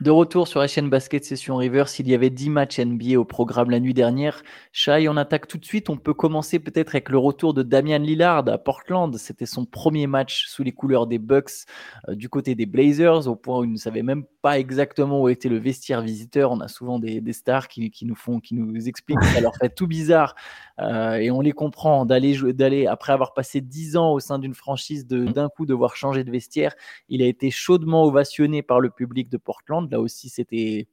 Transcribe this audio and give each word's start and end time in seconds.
De 0.00 0.10
retour 0.10 0.48
sur 0.48 0.60
la 0.60 0.66
chaîne 0.66 0.88
Basket 0.88 1.22
Session 1.22 1.56
Reverse, 1.56 1.98
il 1.98 2.08
y 2.08 2.14
avait 2.14 2.30
10 2.30 2.48
matchs 2.48 2.80
NBA 2.80 3.18
au 3.18 3.26
programme 3.26 3.68
la 3.68 3.80
nuit 3.80 3.92
dernière. 3.92 4.42
Shai, 4.72 5.06
on 5.10 5.16
attaque 5.18 5.46
tout 5.46 5.58
de 5.58 5.64
suite. 5.66 5.90
On 5.90 5.98
peut 5.98 6.14
commencer 6.14 6.58
peut-être 6.58 6.94
avec 6.94 7.10
le 7.10 7.18
retour 7.18 7.52
de 7.52 7.62
Damian 7.62 7.98
Lillard 7.98 8.48
à 8.48 8.56
Portland. 8.56 9.14
C'était 9.18 9.44
son 9.44 9.66
premier 9.66 10.06
match 10.06 10.46
sous 10.46 10.62
les 10.62 10.72
couleurs 10.72 11.06
des 11.06 11.18
Bucks 11.18 11.66
euh, 12.08 12.14
du 12.14 12.30
côté 12.30 12.54
des 12.54 12.64
Blazers, 12.64 13.28
au 13.28 13.36
point 13.36 13.58
où 13.58 13.64
il 13.64 13.72
ne 13.72 13.76
savait 13.76 14.02
même 14.02 14.24
pas 14.40 14.58
exactement 14.58 15.20
où 15.20 15.28
était 15.28 15.50
le 15.50 15.58
vestiaire 15.58 16.00
visiteur. 16.00 16.50
On 16.50 16.60
a 16.60 16.68
souvent 16.68 16.98
des, 16.98 17.22
stars 17.34 17.68
qui, 17.68 17.92
nous 18.04 18.14
font, 18.14 18.40
qui 18.40 18.54
nous 18.54 18.88
expliquent 18.88 19.20
que 19.20 19.42
leur 19.42 19.54
fait 19.56 19.68
tout 19.68 19.86
bizarre 19.86 20.34
euh, 20.78 21.16
et 21.16 21.30
on 21.30 21.42
les 21.42 21.52
comprend 21.52 22.06
d'aller 22.06 22.38
d'aller 22.54 22.86
après 22.86 23.12
avoir 23.12 23.34
passé 23.34 23.60
10 23.60 23.98
ans 23.98 24.12
au 24.12 24.20
sein 24.20 24.38
d'une 24.38 24.54
franchise 24.54 25.06
d'un 25.06 25.50
coup 25.50 25.66
devoir 25.66 25.94
changer 25.94 26.24
de 26.24 26.30
vestiaire. 26.30 26.74
Il 27.10 27.20
a 27.22 27.26
été 27.26 27.50
chaudement 27.50 28.04
ovationné 28.04 28.62
par 28.62 28.80
le 28.80 28.88
public 28.88 29.28
de 29.28 29.36
Portland 29.36 29.89
Là 29.90 30.00
aussi, 30.00 30.28
c'était 30.28 30.88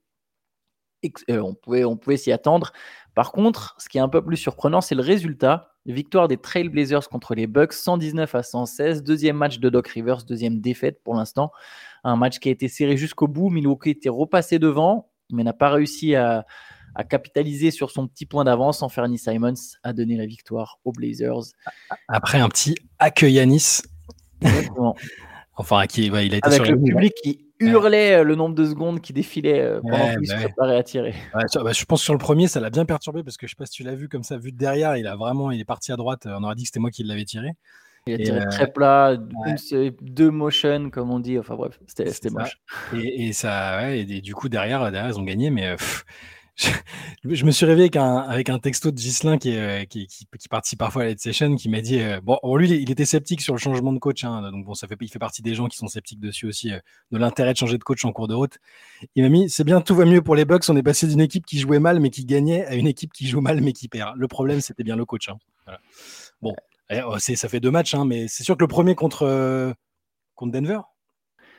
euh, 1.29 1.39
on 1.39 1.53
pouvait, 1.53 1.83
on 1.83 1.95
pouvait 1.95 2.17
s'y 2.17 2.31
attendre. 2.31 2.71
Par 3.13 3.31
contre, 3.31 3.75
ce 3.77 3.89
qui 3.89 3.97
est 3.97 4.01
un 4.01 4.09
peu 4.09 4.23
plus 4.23 4.38
surprenant, 4.38 4.81
c'est 4.81 4.95
le 4.95 5.01
résultat. 5.01 5.73
Victoire 5.85 6.27
des 6.27 6.38
Trailblazers 6.38 7.07
contre 7.07 7.33
les 7.33 7.47
Bucks, 7.47 7.73
119 7.73 8.35
à 8.35 8.43
116. 8.43 9.03
Deuxième 9.03 9.38
match 9.38 9.59
de 9.59 9.69
Doc 9.69 9.88
Rivers, 9.88 10.23
deuxième 10.23 10.59
défaite 10.59 11.02
pour 11.03 11.15
l'instant. 11.15 11.52
Un 12.03 12.15
match 12.15 12.39
qui 12.39 12.49
a 12.49 12.52
été 12.52 12.67
serré 12.67 12.97
jusqu'au 12.97 13.27
bout. 13.27 13.49
Milwaukee 13.49 13.91
était 13.91 14.09
repassé 14.09 14.59
devant, 14.59 15.09
mais 15.31 15.43
n'a 15.43 15.53
pas 15.53 15.69
réussi 15.69 16.16
à, 16.16 16.45
capitaliser 17.09 17.69
sur 17.69 17.91
son 17.91 18.07
petit 18.07 18.25
point 18.25 18.43
d'avance. 18.43 18.83
Fernie 18.89 19.19
Simons 19.19 19.53
a 19.83 19.93
donné 19.93 20.17
la 20.17 20.25
victoire 20.25 20.79
aux 20.83 20.91
Blazers. 20.91 21.53
Après 22.07 22.39
un 22.39 22.50
petit 22.50 22.75
accueil 22.97 23.39
à 23.39 23.45
Nice. 23.45 23.83
enfin, 25.55 25.85
qui, 25.85 26.07
il 26.07 26.16
a 26.16 26.23
été 26.23 26.39
Avec 26.41 26.67
le 26.67 26.81
public 26.81 27.13
qui 27.22 27.47
hurlait 27.59 28.16
euh, 28.16 28.23
le 28.23 28.36
nombre 28.36 28.55
de 28.55 28.66
secondes 28.66 29.02
qui 29.02 29.13
défilaient 29.13 29.61
euh, 29.61 29.81
pendant 29.81 30.09
qu'il 30.09 30.27
bah 30.27 30.36
se 30.36 30.44
préparait 30.44 30.77
à 30.77 30.83
tirer. 30.83 31.13
Bah, 31.33 31.41
je 31.50 31.86
pense 31.86 32.02
que 32.02 32.05
sur 32.05 32.13
le 32.13 32.19
premier, 32.19 32.47
ça 32.47 32.59
l'a 32.59 32.69
bien 32.69 32.86
perturbé 32.86 33.23
parce 33.23 33.38
que 33.38 33.47
je 33.47 33.52
sais 33.52 33.58
pas 33.58 33.66
si 33.66 33.72
tu 33.72 33.83
l'as 33.83 33.95
vu 33.95 34.09
comme 34.09 34.23
ça, 34.23 34.38
vu 34.38 34.52
de 34.52 34.58
derrière, 34.58 34.97
il 34.97 35.08
a 35.08 35.16
vraiment, 35.16 35.52
il 35.52 35.59
est 35.59 35.66
parti 35.66 35.91
à 35.91 35.95
droite. 35.95 36.28
On 36.28 36.44
aurait 36.44 36.55
dit 36.55 36.63
que 36.63 36.67
c'était 36.67 36.80
moi 36.80 36.91
qui 36.91 37.03
l'avais 37.03 37.25
tiré. 37.25 37.52
Il 38.05 38.13
a 38.13 38.17
tiré 38.17 38.45
très 38.50 38.72
plat, 38.72 39.17
deux 40.02 40.31
motions, 40.31 40.89
comme 40.89 41.11
on 41.11 41.19
dit. 41.19 41.38
Enfin 41.38 41.55
bref, 41.55 41.78
c'était 41.88 42.30
moche. 42.30 42.58
Et, 42.94 43.33
ça, 43.33 43.94
et, 43.94 44.05
du 44.05 44.33
coup, 44.33 44.47
derrière, 44.47 44.91
derrière, 44.91 45.09
ils 45.09 45.19
ont 45.19 45.23
gagné, 45.23 45.50
mais 45.50 45.75
je, 47.23 47.45
me 47.45 47.52
suis 47.52 47.66
réveillé 47.66 47.89
avec 47.95 48.50
un, 48.50 48.58
texto 48.59 48.89
de 48.89 48.97
Gislin 48.97 49.38
qui, 49.38 49.55
euh, 49.55 49.86
qui, 49.86 50.08
participe 50.50 50.80
parfois 50.80 51.03
à 51.03 51.05
la 51.05 51.17
session 51.17 51.55
qui 51.55 51.69
m'a 51.69 51.81
dit 51.81 52.00
euh, 52.00 52.19
bon, 52.22 52.39
lui 52.55 52.69
il 52.72 52.89
était 52.89 53.05
sceptique 53.05 53.41
sur 53.41 53.53
le 53.53 53.59
changement 53.59 53.94
de 53.94 54.00
coach 54.00 54.23
hein, 54.23 54.52
donc 54.52 54.66
bon 54.66 54.73
ça 54.73 54.88
fait 54.88 54.97
il 55.00 55.09
fait 55.09 55.19
partie 55.19 55.44
des 55.44 55.53
gens 55.53 55.67
qui 55.67 55.78
sont 55.78 55.88
sceptiques 55.88 56.19
dessus 56.19 56.47
aussi 56.47 56.73
euh, 56.73 56.80
de 57.11 57.17
l'intérêt 57.19 57.53
de 57.53 57.58
changer 57.58 57.78
de 57.78 57.83
coach 57.83 58.03
en 58.05 58.11
cours 58.11 58.28
de 58.28 58.33
route. 58.33 58.58
Il 59.16 59.23
m'a 59.23 59.30
mis 59.30 59.50
c'est 59.50 59.63
bien 59.63 59.81
tout 59.81 59.95
va 59.95 60.05
mieux 60.05 60.23
pour 60.23 60.35
les 60.35 60.45
Bucks. 60.45 60.63
On 60.69 60.75
est 60.75 60.83
passé 60.83 61.05
d'une 61.05 61.22
équipe 61.22 61.45
qui 61.45 61.59
jouait 61.59 61.80
mal 61.80 62.00
mais 62.00 62.09
qui 62.09 62.25
gagnait 62.25 62.66
à 62.66 62.73
une 62.73 62.88
équipe 62.88 63.13
qui 63.13 63.28
joue 63.28 63.41
mal 63.41 63.61
mais 63.61 63.73
qui 63.73 63.88
perd. 63.88 64.17
Le 64.17 64.28
problème 64.28 64.59
c'était 64.59 64.83
bien 64.83 64.95
le 64.95 65.05
coach 65.05 65.30
hein. 65.30 65.38
bon. 66.41 66.55
Eh, 66.89 67.02
oh, 67.05 67.19
ça 67.19 67.50
fait 67.50 67.59
deux 67.59 67.72
matchs 67.72 67.94
hein, 67.94 68.05
mais 68.05 68.28
c'est 68.30 68.44
sûr 68.44 68.55
que 68.55 68.63
le 68.63 68.67
premier 68.67 68.95
contre 68.95 69.75
contre 70.35 70.53
Denver? 70.53 70.80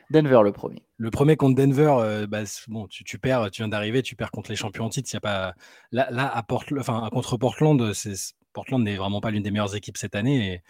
Denver 0.09 0.41
le 0.43 0.51
premier. 0.51 0.83
Le 0.97 1.11
premier 1.11 1.35
contre 1.35 1.55
Denver, 1.55 1.95
euh, 1.99 2.27
bah, 2.27 2.43
bon, 2.67 2.87
tu, 2.87 3.19
perds, 3.19 3.51
tu 3.51 3.61
viens 3.61 3.69
d'arriver, 3.69 4.01
tu 4.01 4.15
perds 4.15 4.31
contre 4.31 4.49
les 4.49 4.55
champions 4.55 4.85
en 4.85 4.89
titre. 4.89 5.09
Y 5.13 5.17
a 5.17 5.21
pas... 5.21 5.53
Là, 5.91 6.07
là 6.11 6.25
à 6.25 6.43
enfin, 6.77 7.07
contre 7.11 7.37
Portland, 7.37 7.93
c'est 7.93 8.15
Portland 8.53 8.83
n'est 8.83 8.97
vraiment 8.97 9.21
pas 9.21 9.31
l'une 9.31 9.43
des 9.43 9.51
meilleures 9.51 9.75
équipes 9.75 9.97
cette 9.97 10.15
année. 10.15 10.63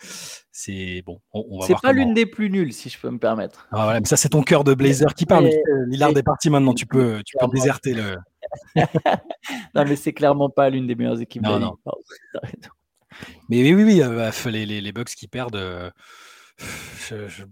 C'est 0.52 1.02
bon, 1.06 1.22
on, 1.34 1.62
C'est 1.62 1.80
pas 1.82 1.94
l'une 1.94 2.14
des 2.14 2.26
plus 2.26 2.50
nulles, 2.50 2.74
si 2.74 2.90
je 2.90 3.00
peux 3.00 3.10
me 3.10 3.18
permettre. 3.18 3.68
Ah, 3.72 3.98
mais 4.00 4.06
ça, 4.06 4.18
c'est 4.18 4.30
ton 4.30 4.44
cœur 4.44 4.64
de 4.64 4.74
Blazer 4.74 5.14
qui 5.14 5.26
parle. 5.26 5.50
Lillard 5.88 6.16
est 6.18 6.24
parti 6.24 6.50
maintenant, 6.50 6.74
tu 6.74 6.86
peux, 6.86 7.22
tu 7.26 7.38
peux 7.40 7.48
déserter 7.48 7.94
le. 7.94 8.18
non, 9.76 9.86
mais 9.86 9.96
c'est 9.96 10.14
clairement 10.14 10.50
pas 10.50 10.70
l'une 10.70 10.88
des 10.88 10.96
meilleures 10.96 11.22
équipes. 11.22 11.44
Non, 11.44 11.60
non. 11.60 11.78
mais 13.50 13.62
oui, 13.62 13.74
oui, 13.74 13.84
oui, 13.84 14.02
euh, 14.02 14.32
les, 14.48 14.66
les, 14.66 14.82
les 14.82 14.92
Bucks 14.92 15.16
qui 15.16 15.28
perdent. 15.28 15.56
Euh, 15.56 15.90
je, 17.10 17.44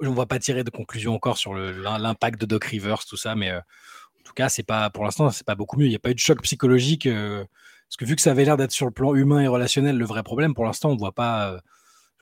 on 0.00 0.12
va 0.12 0.26
pas 0.26 0.38
tirer 0.38 0.64
de 0.64 0.70
conclusion 0.70 1.14
encore 1.14 1.38
sur 1.38 1.54
l'impact 1.54 2.40
de 2.40 2.46
Doc 2.46 2.64
Rivers, 2.64 3.04
tout 3.04 3.16
ça, 3.16 3.34
mais 3.34 3.50
euh, 3.50 3.58
en 3.58 4.22
tout 4.24 4.32
cas, 4.34 4.48
c'est 4.48 4.62
pas 4.62 4.90
pour 4.90 5.04
l'instant, 5.04 5.30
c'est 5.30 5.46
pas 5.46 5.54
beaucoup 5.54 5.78
mieux. 5.78 5.86
Il 5.86 5.90
n'y 5.90 5.96
a 5.96 6.00
pas 6.00 6.10
eu 6.10 6.14
de 6.14 6.18
choc 6.18 6.42
psychologique. 6.42 7.06
Euh, 7.06 7.44
parce 7.88 7.96
que 7.98 8.04
vu 8.04 8.16
que 8.16 8.22
ça 8.22 8.32
avait 8.32 8.44
l'air 8.44 8.56
d'être 8.56 8.72
sur 8.72 8.86
le 8.86 8.92
plan 8.92 9.14
humain 9.14 9.40
et 9.40 9.46
relationnel 9.46 9.96
le 9.96 10.04
vrai 10.04 10.22
problème, 10.22 10.54
pour 10.54 10.64
l'instant, 10.64 10.90
on 10.90 10.96
voit 10.96 11.12
pas. 11.12 11.52
Euh, 11.52 11.60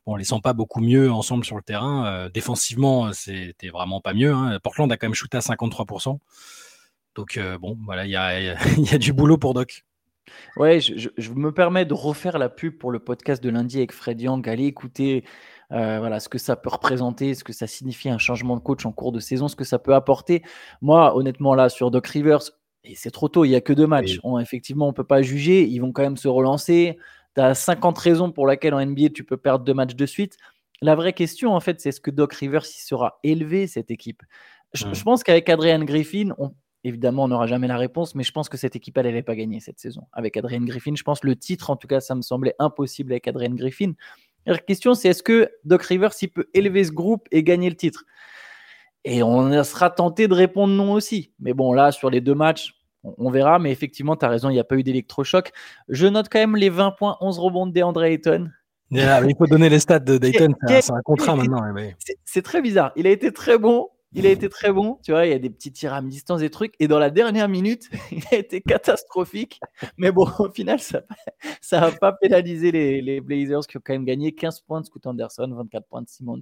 on 0.06 0.16
les 0.16 0.24
sent 0.24 0.40
pas 0.42 0.52
beaucoup 0.52 0.80
mieux 0.80 1.10
ensemble 1.10 1.46
sur 1.46 1.56
le 1.56 1.62
terrain. 1.62 2.28
défensivement, 2.28 3.14
c'était 3.14 3.70
vraiment 3.70 4.02
pas 4.02 4.12
mieux. 4.12 4.34
Hein. 4.34 4.58
Portland 4.62 4.92
a 4.92 4.98
quand 4.98 5.06
même 5.06 5.14
shooté 5.14 5.38
à 5.38 5.40
53%. 5.40 6.18
Donc, 7.14 7.40
bon, 7.58 7.78
voilà, 7.86 8.04
il 8.06 8.10
y 8.10 8.16
a, 8.94 8.98
du 8.98 9.14
boulot 9.14 9.38
pour 9.38 9.54
Doc. 9.54 9.86
Ouais, 10.58 10.78
je, 10.78 11.08
je, 11.16 11.30
me 11.32 11.52
permets 11.52 11.86
de 11.86 11.94
refaire 11.94 12.36
la 12.36 12.50
pub 12.50 12.76
pour 12.76 12.90
le 12.90 12.98
podcast 12.98 13.42
de 13.42 13.48
lundi 13.48 13.78
avec 13.78 13.92
Fred 13.92 14.20
Young. 14.20 14.46
Allez 14.46 14.66
écouter 14.66 15.24
euh, 15.74 15.98
voilà, 15.98 16.20
ce 16.20 16.28
que 16.28 16.38
ça 16.38 16.56
peut 16.56 16.70
représenter, 16.70 17.34
ce 17.34 17.44
que 17.44 17.52
ça 17.52 17.66
signifie 17.66 18.08
un 18.08 18.18
changement 18.18 18.56
de 18.56 18.60
coach 18.60 18.86
en 18.86 18.92
cours 18.92 19.12
de 19.12 19.20
saison, 19.20 19.48
ce 19.48 19.56
que 19.56 19.64
ça 19.64 19.78
peut 19.78 19.94
apporter. 19.94 20.42
Moi, 20.80 21.16
honnêtement, 21.16 21.54
là, 21.54 21.68
sur 21.68 21.90
Doc 21.90 22.06
Rivers, 22.06 22.50
et 22.84 22.94
c'est 22.94 23.10
trop 23.10 23.28
tôt, 23.28 23.44
il 23.44 23.48
n'y 23.48 23.56
a 23.56 23.60
que 23.60 23.72
deux 23.72 23.86
matchs. 23.86 24.20
effectivement, 24.40 24.86
on 24.86 24.90
ne 24.90 24.94
peut 24.94 25.04
pas 25.04 25.22
juger. 25.22 25.66
Ils 25.66 25.78
vont 25.78 25.92
quand 25.92 26.02
même 26.02 26.18
se 26.18 26.28
relancer. 26.28 26.98
Tu 27.34 27.40
as 27.40 27.54
50 27.54 27.98
raisons 27.98 28.30
pour 28.30 28.46
lesquelles 28.46 28.74
en 28.74 28.84
NBA, 28.84 29.08
tu 29.14 29.24
peux 29.24 29.38
perdre 29.38 29.64
deux 29.64 29.74
matchs 29.74 29.96
de 29.96 30.06
suite. 30.06 30.36
La 30.82 30.94
vraie 30.94 31.14
question, 31.14 31.54
en 31.54 31.60
fait, 31.60 31.80
c'est 31.80 31.88
est-ce 31.88 32.00
que 32.00 32.10
Doc 32.10 32.34
Rivers 32.34 32.64
il 32.64 32.80
sera 32.80 33.18
élevé, 33.22 33.66
cette 33.66 33.90
équipe 33.90 34.22
je, 34.74 34.86
mmh. 34.86 35.04
pense 35.04 35.22
qu'avec 35.22 35.48
Adrian 35.48 35.84
Griffin, 35.84 36.30
évidemment, 36.82 37.24
on 37.24 37.28
n'aura 37.28 37.46
jamais 37.46 37.68
la 37.68 37.76
réponse, 37.76 38.16
mais 38.16 38.24
je 38.24 38.32
pense 38.32 38.48
que 38.48 38.56
cette 38.56 38.74
équipe, 38.74 38.98
elle 38.98 39.06
n'allait 39.06 39.22
pas 39.22 39.36
gagner 39.36 39.60
cette 39.60 39.78
saison. 39.78 40.02
Avec 40.12 40.36
Adrian 40.36 40.62
Griffin, 40.62 40.94
je 40.96 41.04
pense 41.04 41.22
le 41.22 41.36
titre, 41.36 41.70
en 41.70 41.76
tout 41.76 41.86
cas, 41.86 42.00
ça 42.00 42.16
me 42.16 42.22
semblait 42.22 42.56
impossible 42.58 43.12
avec 43.12 43.28
Adrian 43.28 43.54
Griffin. 43.54 43.92
La 44.46 44.58
question, 44.58 44.94
c'est 44.94 45.08
est-ce 45.08 45.22
que 45.22 45.50
Doc 45.64 45.82
Rivers 45.84 46.12
il 46.20 46.28
peut 46.28 46.48
élever 46.54 46.84
ce 46.84 46.92
groupe 46.92 47.26
et 47.30 47.42
gagner 47.42 47.70
le 47.70 47.76
titre? 47.76 48.04
Et 49.04 49.22
on 49.22 49.62
sera 49.64 49.90
tenté 49.90 50.28
de 50.28 50.34
répondre 50.34 50.72
non 50.72 50.92
aussi. 50.92 51.32
Mais 51.38 51.52
bon, 51.52 51.72
là, 51.72 51.92
sur 51.92 52.10
les 52.10 52.20
deux 52.20 52.34
matchs, 52.34 52.74
on 53.02 53.30
verra. 53.30 53.58
Mais 53.58 53.70
effectivement, 53.70 54.16
tu 54.16 54.24
as 54.24 54.28
raison, 54.28 54.48
il 54.48 54.54
n'y 54.54 54.60
a 54.60 54.64
pas 54.64 54.76
eu 54.76 54.82
d'électrochoc. 54.82 55.52
Je 55.88 56.06
note 56.06 56.28
quand 56.30 56.38
même 56.38 56.56
les 56.56 56.70
20 56.70 56.92
points, 56.92 57.16
11 57.20 57.38
rebonds 57.38 57.66
de 57.66 57.72
DeAndre 57.72 58.04
Ayton. 58.04 58.50
il 58.90 59.34
faut 59.38 59.46
donner 59.46 59.68
les 59.68 59.80
stats 59.80 59.98
de 59.98 60.16
Dayton, 60.18 60.54
c'est 60.68 60.90
un, 60.90 61.02
contrat 61.04 61.36
maintenant. 61.36 61.62
C'est 62.24 62.42
très 62.42 62.62
bizarre. 62.62 62.92
Il 62.96 63.06
a 63.06 63.10
été 63.10 63.32
très 63.32 63.58
bon, 63.58 63.88
il 64.14 64.26
a 64.26 64.30
été 64.30 64.48
très 64.48 64.72
bon, 64.72 64.98
tu 65.02 65.12
vois, 65.12 65.26
il 65.26 65.30
y 65.30 65.34
a 65.34 65.38
des 65.38 65.50
petits 65.50 65.72
tirs 65.72 65.92
à 65.92 66.00
mi-distance, 66.00 66.40
des 66.40 66.50
trucs. 66.50 66.74
Et 66.78 66.88
dans 66.88 66.98
la 66.98 67.10
dernière 67.10 67.48
minute, 67.48 67.90
il 68.12 68.22
a 68.32 68.36
été 68.36 68.60
catastrophique. 68.60 69.60
Mais 69.96 70.12
bon, 70.12 70.28
au 70.38 70.50
final, 70.50 70.80
ça 70.80 71.02
n'a 71.72 71.90
pas 71.90 72.12
pénalisé 72.12 72.70
les, 72.72 73.20
Blazers 73.20 73.66
qui 73.66 73.76
ont 73.76 73.82
quand 73.84 73.92
même 73.92 74.04
gagné 74.04 74.32
15 74.32 74.60
points 74.60 74.80
de 74.80 74.86
Scoot 74.86 75.06
Anderson, 75.06 75.52
24 75.54 75.86
points 75.86 76.02
de 76.02 76.08
Simons. 76.08 76.40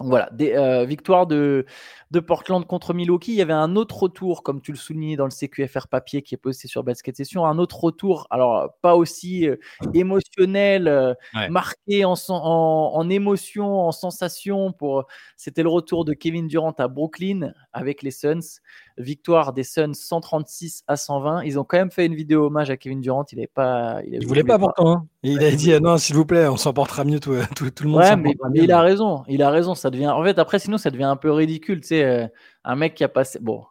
Voilà, 0.00 0.28
des 0.32 0.54
euh, 0.54 0.84
victoires 0.84 1.28
de, 1.28 1.66
de 2.10 2.18
Portland 2.18 2.66
contre 2.66 2.92
Milwaukee. 2.94 3.30
Il 3.30 3.36
y 3.36 3.42
avait 3.42 3.52
un 3.52 3.76
autre 3.76 4.02
retour, 4.02 4.42
comme 4.42 4.60
tu 4.60 4.72
le 4.72 4.76
soulignais 4.76 5.14
dans 5.14 5.24
le 5.24 5.30
CQFR 5.30 5.86
papier 5.86 6.22
qui 6.22 6.34
est 6.34 6.38
posté 6.38 6.66
sur 6.66 6.82
Basket 6.82 7.16
Session, 7.16 7.46
un 7.46 7.58
autre 7.58 7.78
retour, 7.78 8.26
alors 8.30 8.74
pas 8.82 8.96
aussi 8.96 9.46
euh, 9.46 9.54
émotionnel, 9.94 10.88
euh, 10.88 11.14
marqué 11.48 12.04
en, 12.04 12.14
en, 12.28 12.90
en, 12.92 13.08
émotion, 13.08 13.82
en 13.82 13.92
sensation. 13.92 14.72
Pour, 14.72 15.06
c'était 15.36 15.62
le 15.62 15.68
retour 15.68 16.04
de 16.04 16.12
Kevin 16.12 16.48
Durant 16.48 16.74
à 16.78 16.88
Brooklyn 16.88 17.52
avec 17.72 18.02
les 18.02 18.10
Suns. 18.10 18.58
Victoire 18.96 19.52
des 19.52 19.64
Suns 19.64 19.94
136 19.94 20.84
à 20.86 20.96
120. 20.96 21.42
Ils 21.42 21.58
ont 21.58 21.64
quand 21.64 21.78
même 21.78 21.90
fait 21.90 22.06
une 22.06 22.14
vidéo 22.14 22.46
hommage 22.46 22.70
à 22.70 22.76
Kevin 22.76 23.00
Durant. 23.00 23.24
Il 23.32 23.40
ne 23.40 23.46
pas. 23.46 24.00
Il, 24.06 24.26
voulait 24.26 24.44
pas 24.44 24.58
pourtant. 24.58 24.92
Hein. 24.92 25.06
Il 25.22 25.42
a 25.42 25.50
dit 25.50 25.72
ah 25.72 25.80
non, 25.80 25.98
s'il 25.98 26.14
vous 26.14 26.26
plaît, 26.26 26.46
on 26.48 26.56
s'en 26.56 26.72
portera 26.72 27.04
mieux 27.04 27.20
tout, 27.20 27.34
tout, 27.56 27.84
le 27.84 27.90
monde. 27.90 28.00
Ouais, 28.00 28.16
mais, 28.16 28.36
il 28.54 28.70
a 28.70 28.80
raison. 28.80 29.24
Il 29.28 29.42
a 29.42 29.50
raison. 29.50 29.74
Ça 29.74 29.90
devient. 29.90 30.08
En 30.10 30.22
fait, 30.22 30.38
après, 30.38 30.58
sinon, 30.58 30.78
ça 30.78 30.90
devient 30.90 31.04
un 31.04 31.16
peu 31.16 31.32
ridicule. 31.32 31.80
Tu 31.80 31.88
sais, 31.88 32.04
euh, 32.04 32.26
un 32.64 32.76
mec 32.76 32.94
qui 32.94 33.04
a 33.04 33.08
passé. 33.08 33.38
Bon, 33.40 33.64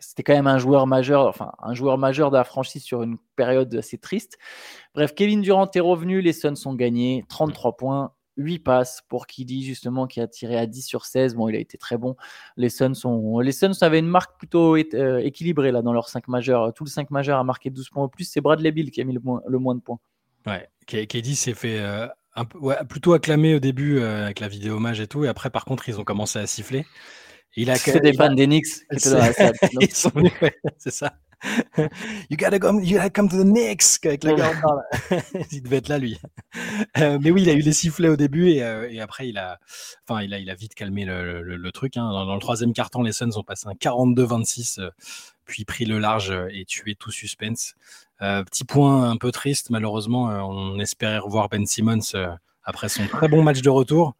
c'était 0.00 0.22
quand 0.22 0.34
même 0.34 0.46
un 0.46 0.58
joueur 0.58 0.86
majeur, 0.86 1.26
enfin 1.26 1.52
un 1.62 1.74
joueur 1.74 1.98
majeur 1.98 2.30
de 2.30 2.36
la 2.36 2.44
franchise 2.44 2.82
sur 2.82 3.02
une 3.02 3.18
période 3.36 3.74
assez 3.74 3.98
triste. 3.98 4.38
Bref, 4.94 5.14
Kevin 5.14 5.40
Durant 5.40 5.70
est 5.72 5.80
revenu, 5.80 6.20
les 6.20 6.32
Suns 6.32 6.66
ont 6.66 6.74
gagné, 6.74 7.24
33 7.28 7.76
points, 7.76 8.12
8 8.40 8.58
passes 8.60 9.02
pour 9.08 9.26
Kili, 9.26 9.62
justement, 9.62 10.06
qui 10.06 10.20
a 10.20 10.26
tiré 10.26 10.56
à 10.56 10.66
10 10.66 10.82
sur 10.82 11.06
16. 11.06 11.34
Bon, 11.34 11.48
il 11.48 11.56
a 11.56 11.58
été 11.58 11.78
très 11.78 11.96
bon. 11.96 12.16
Les 12.56 12.68
Suns, 12.68 12.94
sont... 12.94 13.38
les 13.40 13.52
Suns 13.52 13.72
avaient 13.80 13.98
une 13.98 14.08
marque 14.08 14.38
plutôt 14.38 14.76
euh, 14.76 15.18
équilibrée 15.18 15.72
là, 15.72 15.82
dans 15.82 15.92
leurs 15.92 16.08
5 16.08 16.28
majeurs. 16.28 16.72
Tout 16.74 16.84
le 16.84 16.90
5 16.90 17.10
majeur 17.10 17.38
a 17.38 17.44
marqué 17.44 17.70
12 17.70 17.90
points 17.90 18.04
au 18.04 18.08
plus. 18.08 18.24
C'est 18.24 18.40
Bradley 18.40 18.72
Bill 18.72 18.90
qui 18.90 19.00
a 19.00 19.04
mis 19.04 19.14
le 19.14 19.20
moins, 19.20 19.42
le 19.46 19.58
moins 19.58 19.74
de 19.74 19.80
points. 19.80 19.98
Ouais, 20.46 20.68
KD 20.86 21.34
s'est 21.34 21.54
fait 21.54 21.78
euh, 21.80 22.06
un 22.34 22.44
peu, 22.44 22.58
plutôt 22.88 23.12
acclamé 23.12 23.54
au 23.54 23.60
début 23.60 23.98
euh, 23.98 24.24
avec 24.24 24.40
la 24.40 24.48
vidéo 24.48 24.76
hommage 24.76 25.00
et 25.00 25.06
tout. 25.06 25.24
Et 25.24 25.28
après, 25.28 25.50
par 25.50 25.64
contre, 25.64 25.88
ils 25.88 26.00
ont 26.00 26.04
commencé 26.04 26.38
à 26.38 26.46
siffler. 26.46 26.86
Il 27.56 27.70
a 27.70 27.74
C'est 27.76 28.00
des 28.00 28.12
fans 28.12 28.32
d'Enix 28.32 28.82
c'est 30.78 30.90
ça. 30.90 31.12
You 32.30 32.36
gotta 32.36 32.58
come, 32.58 32.82
you 32.82 32.96
gotta 32.96 33.10
come 33.10 33.28
to 33.28 33.36
the 33.36 33.46
Knicks 33.46 34.04
avec 34.04 34.24
la 34.24 34.34
garde. 34.34 34.82
il 35.52 35.62
devait 35.62 35.78
être 35.78 35.88
là 35.88 35.98
lui. 35.98 36.18
Euh, 36.98 37.18
mais 37.20 37.30
oui, 37.30 37.42
il 37.42 37.50
a 37.50 37.52
eu 37.52 37.60
les 37.60 37.72
sifflets 37.72 38.08
au 38.08 38.16
début 38.16 38.50
et, 38.50 38.62
euh, 38.62 38.88
et, 38.90 39.00
après 39.00 39.28
il 39.28 39.38
a, 39.38 39.58
enfin 40.06 40.22
il 40.22 40.34
a, 40.34 40.38
il 40.38 40.50
a 40.50 40.54
vite 40.54 40.74
calmé 40.74 41.04
le, 41.04 41.42
le, 41.42 41.56
le 41.56 41.72
truc. 41.72 41.96
Hein. 41.96 42.10
Dans, 42.10 42.26
dans, 42.26 42.34
le 42.34 42.40
troisième 42.40 42.72
carton, 42.72 43.02
les 43.02 43.12
Suns 43.12 43.36
ont 43.36 43.42
passé 43.42 43.66
un 43.68 43.72
42-26, 43.72 44.80
euh, 44.80 44.90
puis 45.44 45.64
pris 45.64 45.84
le 45.84 45.98
large 45.98 46.34
et 46.52 46.64
tué 46.64 46.94
tout 46.94 47.10
suspense. 47.10 47.74
petit 48.18 48.64
point 48.64 49.10
un 49.10 49.16
peu 49.16 49.32
triste, 49.32 49.70
malheureusement, 49.70 50.26
on 50.26 50.78
espérait 50.78 51.18
revoir 51.18 51.48
Ben 51.48 51.66
Simmons 51.66 52.12
après 52.70 52.88
son 52.88 53.06
très 53.06 53.28
bon 53.28 53.42
match 53.42 53.60
de 53.60 53.68
retour. 53.68 54.14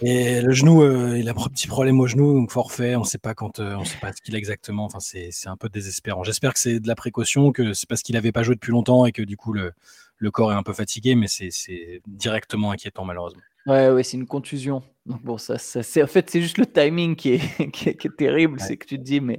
Et 0.00 0.40
le 0.40 0.52
genou, 0.52 0.82
euh, 0.82 1.18
il 1.18 1.28
a 1.28 1.32
un 1.32 1.48
petit 1.48 1.66
problème 1.66 2.00
au 2.00 2.06
genou, 2.06 2.34
donc 2.34 2.50
forfait. 2.50 2.96
On 2.96 3.00
ne 3.00 3.04
sait 3.04 3.18
pas 3.18 3.34
quand, 3.34 3.60
euh, 3.60 3.82
sait 3.84 3.98
pas 4.00 4.12
ce 4.12 4.20
qu'il 4.20 4.34
a 4.34 4.38
exactement. 4.38 4.88
C'est 4.98 5.30
un 5.46 5.56
peu 5.56 5.68
désespérant. 5.68 6.24
J'espère 6.24 6.52
que 6.52 6.58
c'est 6.58 6.80
de 6.80 6.88
la 6.88 6.94
précaution, 6.94 7.52
que 7.52 7.72
c'est 7.74 7.88
parce 7.88 8.02
qu'il 8.02 8.14
n'avait 8.14 8.32
pas 8.32 8.42
joué 8.42 8.54
depuis 8.54 8.72
longtemps 8.72 9.06
et 9.06 9.12
que 9.12 9.22
du 9.22 9.36
coup 9.36 9.52
le, 9.52 9.72
le 10.16 10.30
corps 10.30 10.52
est 10.52 10.56
un 10.56 10.62
peu 10.62 10.72
fatigué, 10.72 11.14
mais 11.14 11.28
c'est 11.28 12.02
directement 12.06 12.70
inquiétant 12.72 13.04
malheureusement. 13.04 13.42
Ouais, 13.66 13.90
ouais, 13.90 14.02
c'est 14.02 14.16
une 14.16 14.26
contusion. 14.26 14.82
Donc 15.06 15.22
bon, 15.22 15.36
ça, 15.36 15.58
ça 15.58 15.82
c'est 15.82 16.02
en 16.02 16.06
fait 16.06 16.30
c'est 16.30 16.40
juste 16.40 16.56
le 16.56 16.64
timing 16.64 17.14
qui 17.14 17.34
est, 17.34 17.70
qui 17.72 17.90
est, 17.90 18.16
terrible, 18.16 18.58
c'est 18.58 18.78
que 18.78 18.86
tu 18.86 18.98
te 18.98 19.02
dis 19.02 19.20
mais 19.20 19.38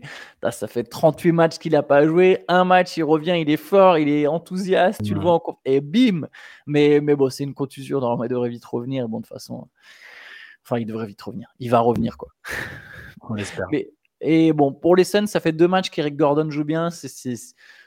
ça 0.51 0.67
fait 0.67 0.83
38 0.83 1.31
matchs 1.31 1.57
qu'il 1.57 1.71
n'a 1.71 1.81
pas 1.81 2.05
joué, 2.05 2.45
un 2.47 2.65
match 2.65 2.97
il 2.97 3.03
revient, 3.03 3.35
il 3.39 3.49
est 3.49 3.57
fort, 3.57 3.97
il 3.97 4.07
est 4.07 4.27
enthousiaste, 4.27 5.03
tu 5.03 5.15
le 5.15 5.21
vois 5.21 5.33
encore 5.33 5.59
et 5.65 5.81
bim. 5.81 6.27
Mais 6.67 6.99
mais 7.01 7.15
bon, 7.15 7.31
c'est 7.31 7.43
une 7.43 7.55
contusion, 7.55 7.99
normalement 7.99 8.25
il 8.25 8.29
devrait 8.29 8.49
vite 8.49 8.65
revenir. 8.65 9.09
Bon 9.09 9.17
de 9.17 9.23
toute 9.23 9.33
façon, 9.33 9.67
Enfin, 10.65 10.79
il 10.79 10.85
devrait 10.87 11.05
vite 11.05 11.21
revenir. 11.21 11.53
Il 11.59 11.69
va 11.69 11.79
revenir, 11.79 12.17
quoi. 12.17 12.29
On 13.21 13.35
l'espère. 13.35 13.67
et 14.21 14.51
bon, 14.51 14.73
pour 14.73 14.95
les 14.95 15.03
Suns, 15.03 15.27
ça 15.27 15.39
fait 15.39 15.51
deux 15.51 15.67
matchs 15.67 15.91
qu'Eric 15.91 16.17
Gordon 16.17 16.49
joue 16.49 16.63
bien. 16.63 16.89
C'est, 16.89 17.07
c'est, 17.07 17.35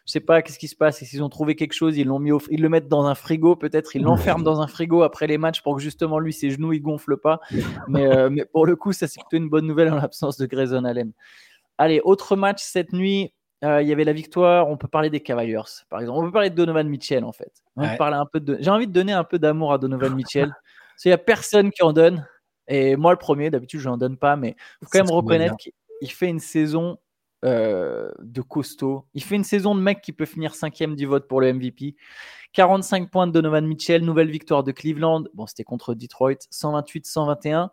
je 0.09 0.13
sais 0.13 0.21
pas 0.21 0.41
qu'est-ce 0.41 0.59
qui 0.59 0.69
se 0.69 0.75
passe. 0.75 1.05
S'ils 1.05 1.23
ont 1.23 1.29
trouvé 1.29 1.55
quelque 1.55 1.75
chose, 1.75 1.99
ils 1.99 2.07
l'ont 2.07 2.19
mis, 2.19 2.31
ils 2.51 2.63
le 2.63 2.71
mettent 2.71 2.89
dans 2.89 3.05
un 3.05 3.15
frigo, 3.15 3.57
peut-être. 3.57 3.95
Ils 3.95 4.03
l'enferment 4.03 4.43
dans 4.43 4.63
un 4.63 4.67
frigo 4.67 5.03
après 5.03 5.27
les 5.27 5.37
matchs 5.37 5.61
pour 5.61 5.77
que 5.77 5.83
justement 5.83 6.19
lui, 6.19 6.33
ses 6.33 6.51
genoux, 6.51 6.73
ils 6.73 6.81
gonflent 6.81 7.19
pas. 7.19 7.41
Mais, 7.89 8.07
euh, 8.07 8.31
mais 8.31 8.47
pour 8.47 8.65
le 8.65 8.75
coup, 8.75 8.95
ça 8.95 9.07
c'est 9.07 9.21
plutôt 9.21 9.37
une 9.37 9.51
bonne 9.51 9.67
nouvelle 9.67 9.93
en 9.93 9.97
l'absence 9.97 10.39
de 10.39 10.47
Grayson 10.47 10.87
Allen. 10.87 11.13
Allez, 11.77 12.01
autre 12.03 12.37
match 12.37 12.63
cette 12.63 12.95
nuit. 12.95 13.35
Euh, 13.65 13.83
il 13.83 13.89
y 13.89 13.93
avait 13.93 14.05
la 14.05 14.15
victoire. 14.15 14.71
On 14.71 14.79
peut 14.79 14.89
parler 14.89 15.11
des 15.11 15.21
Cavaliers, 15.21 15.61
par 15.91 16.01
exemple. 16.01 16.21
On 16.21 16.25
peut 16.25 16.33
parler 16.33 16.49
de 16.49 16.55
Donovan 16.55 16.89
Mitchell, 16.89 17.23
en 17.23 17.33
fait. 17.33 17.53
On 17.77 17.87
parler 17.97 18.17
un 18.17 18.25
peu 18.25 18.41
de. 18.41 18.57
J'ai 18.61 18.71
envie 18.71 18.87
de 18.87 18.93
donner 18.93 19.13
un 19.13 19.25
peu 19.25 19.39
d'amour 19.39 19.75
à 19.75 19.79
Donovan 19.79 20.15
Mitchell. 20.15 20.49
Parce 20.49 21.03
qu'il 21.03 21.11
n'y 21.11 21.15
a 21.15 21.19
personne 21.19 21.71
qui 21.71 21.83
en 21.83 21.93
donne. 21.93 22.27
Et 22.67 22.97
moi, 22.97 23.13
le 23.13 23.19
premier, 23.19 23.51
d'habitude, 23.51 23.81
je 23.81 23.89
n'en 23.91 23.99
donne 23.99 24.17
pas, 24.17 24.37
mais 24.37 24.57
il 24.81 24.87
faut 24.87 24.91
quand 24.91 25.05
même 25.05 25.15
reconnaître 25.15 25.57
qu'il 25.57 26.11
fait 26.11 26.29
une 26.29 26.41
saison 26.41 26.99
euh, 27.45 28.11
de 28.21 28.43
costaud. 28.43 29.07
Il 29.15 29.23
fait 29.23 29.37
une 29.37 29.45
saison 29.45 29.75
de 29.75 29.81
mec 29.81 30.01
qui 30.01 30.13
peut 30.13 30.25
finir 30.25 30.55
cinquième 30.55 30.97
du 30.97 31.07
vote 31.07 31.29
pour 31.29 31.41
le 31.41 31.53
MVP. 31.53 31.95
45 32.53 33.11
points 33.11 33.27
de 33.27 33.33
Donovan 33.33 33.67
Mitchell, 33.67 34.05
nouvelle 34.05 34.31
victoire 34.31 34.65
de 34.65 34.73
Cleveland. 34.73 35.25
Bon, 35.35 35.47
c'était 35.47 35.65
contre 35.65 35.95
Detroit, 35.95 36.39
128-121. 36.51 37.69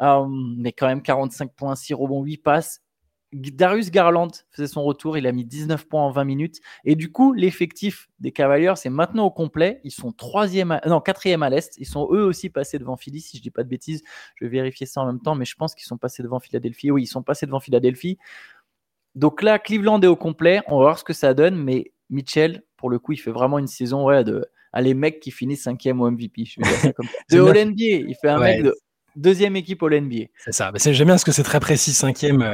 Euh, 0.00 0.26
mais 0.56 0.72
quand 0.72 0.86
même 0.86 1.02
45 1.02 1.52
points, 1.52 1.74
6 1.76 1.94
rebonds, 1.94 2.22
8 2.22 2.38
passes. 2.38 2.80
Darius 3.32 3.90
Garland 3.90 4.30
faisait 4.50 4.66
son 4.66 4.82
retour, 4.82 5.16
il 5.16 5.26
a 5.26 5.32
mis 5.32 5.44
19 5.44 5.88
points 5.88 6.02
en 6.02 6.10
20 6.10 6.24
minutes. 6.24 6.60
Et 6.84 6.96
du 6.96 7.10
coup, 7.10 7.32
l'effectif 7.32 8.10
des 8.20 8.30
Cavaliers, 8.30 8.74
c'est 8.76 8.90
maintenant 8.90 9.24
au 9.24 9.30
complet. 9.30 9.80
Ils 9.84 9.90
sont 9.90 10.12
troisième, 10.12 10.78
non, 10.86 11.00
quatrième 11.00 11.42
à 11.42 11.48
l'Est. 11.48 11.78
Ils 11.78 11.86
sont 11.86 12.08
eux 12.12 12.24
aussi 12.24 12.50
passés 12.50 12.78
devant 12.78 12.96
Philly, 12.96 13.20
si 13.22 13.38
je 13.38 13.42
dis 13.42 13.50
pas 13.50 13.62
de 13.62 13.68
bêtises. 13.70 14.02
Je 14.36 14.44
vais 14.44 14.50
vérifier 14.50 14.84
ça 14.84 15.00
en 15.00 15.06
même 15.06 15.20
temps, 15.20 15.34
mais 15.34 15.46
je 15.46 15.54
pense 15.54 15.74
qu'ils 15.74 15.86
sont 15.86 15.96
passés 15.96 16.22
devant 16.22 16.40
Philadelphie. 16.40 16.90
Oui, 16.90 17.04
ils 17.04 17.06
sont 17.06 17.22
passés 17.22 17.46
devant 17.46 17.60
Philadelphie. 17.60 18.18
Donc 19.14 19.42
là, 19.42 19.58
Cleveland 19.58 20.00
est 20.00 20.06
au 20.06 20.16
complet. 20.16 20.60
On 20.68 20.78
va 20.78 20.84
voir 20.84 20.98
ce 20.98 21.04
que 21.04 21.12
ça 21.12 21.34
donne. 21.34 21.56
Mais 21.56 21.92
Mitchell, 22.10 22.62
pour 22.76 22.90
le 22.90 22.98
coup, 22.98 23.12
il 23.12 23.18
fait 23.18 23.30
vraiment 23.30 23.58
une 23.58 23.66
saison 23.66 24.06
ouais, 24.06 24.24
de 24.24 24.46
les 24.80 24.94
mecs 24.94 25.20
qui 25.20 25.30
finissent 25.30 25.64
cinquième 25.64 26.00
au 26.00 26.10
MVP. 26.10 26.44
Je 26.44 26.90
comme 26.92 27.06
De 27.30 27.40
All 27.40 27.70
NBA. 27.70 28.08
Il 28.08 28.16
fait 28.20 28.28
un 28.28 28.38
mec 28.38 28.62
de 28.62 28.74
deuxième 29.16 29.56
équipe 29.56 29.82
au 29.82 29.90
NBA. 29.90 30.26
C'est 30.38 30.52
ça. 30.52 30.72
J'aime 30.74 30.94
bien 30.94 31.06
parce 31.14 31.24
que 31.24 31.32
c'est 31.32 31.42
très 31.42 31.60
précis, 31.60 31.92
cinquième. 31.92 32.42
Euh. 32.42 32.52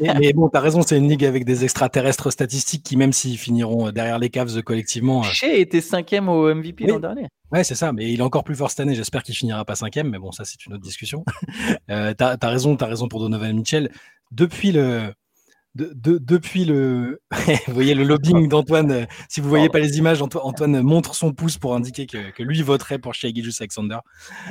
mais 0.20 0.32
bon, 0.32 0.48
tu 0.48 0.56
as 0.56 0.60
raison, 0.60 0.82
c'est 0.82 0.96
une 0.96 1.08
ligue 1.08 1.24
avec 1.24 1.44
des 1.44 1.64
extraterrestres 1.64 2.30
statistiques 2.30 2.84
qui, 2.84 2.96
même 2.96 3.12
s'ils 3.12 3.38
finiront 3.38 3.90
derrière 3.90 4.18
les 4.18 4.30
Cavs 4.30 4.62
collectivement. 4.62 5.20
Euh, 5.20 5.28
Shea 5.28 5.54
était 5.54 5.80
cinquième 5.80 6.28
au 6.28 6.54
MVP 6.54 6.86
l'an 6.86 7.00
dernier. 7.00 7.26
Ouais, 7.50 7.64
c'est 7.64 7.74
ça, 7.74 7.92
mais 7.92 8.12
il 8.12 8.20
est 8.20 8.22
encore 8.22 8.44
plus 8.44 8.54
fort 8.54 8.70
cette 8.70 8.80
année. 8.80 8.94
J'espère 8.94 9.22
qu'il 9.22 9.34
finira 9.34 9.64
pas 9.64 9.74
cinquième, 9.74 10.10
mais 10.10 10.18
bon, 10.18 10.32
ça, 10.32 10.44
c'est 10.44 10.64
une 10.66 10.74
autre 10.74 10.82
discussion. 10.82 11.24
euh, 11.90 12.14
tu 12.16 12.24
as, 12.24 12.36
raison, 12.42 12.76
tu 12.76 12.84
as 12.84 12.88
raison 12.88 13.08
pour 13.08 13.20
Donovan 13.20 13.56
Mitchell. 13.56 13.90
Depuis 14.30 14.72
le, 14.72 15.12
de, 15.78 16.18
depuis 16.18 16.64
le, 16.64 17.20
vous 17.66 17.74
voyez 17.74 17.94
le 17.94 18.04
lobbying 18.04 18.48
d'Antoine. 18.48 18.90
Euh, 18.90 19.06
si 19.28 19.40
vous 19.40 19.48
voyez 19.48 19.68
pas 19.68 19.78
les 19.78 19.98
images, 19.98 20.20
Antoine, 20.22 20.82
montre 20.82 21.14
son 21.14 21.32
pouce 21.32 21.56
pour 21.56 21.74
indiquer 21.74 22.06
que, 22.06 22.42
lui 22.42 22.62
voterait 22.62 22.98
pour 22.98 23.14
Shea 23.14 23.28
Alexander. 23.28 23.98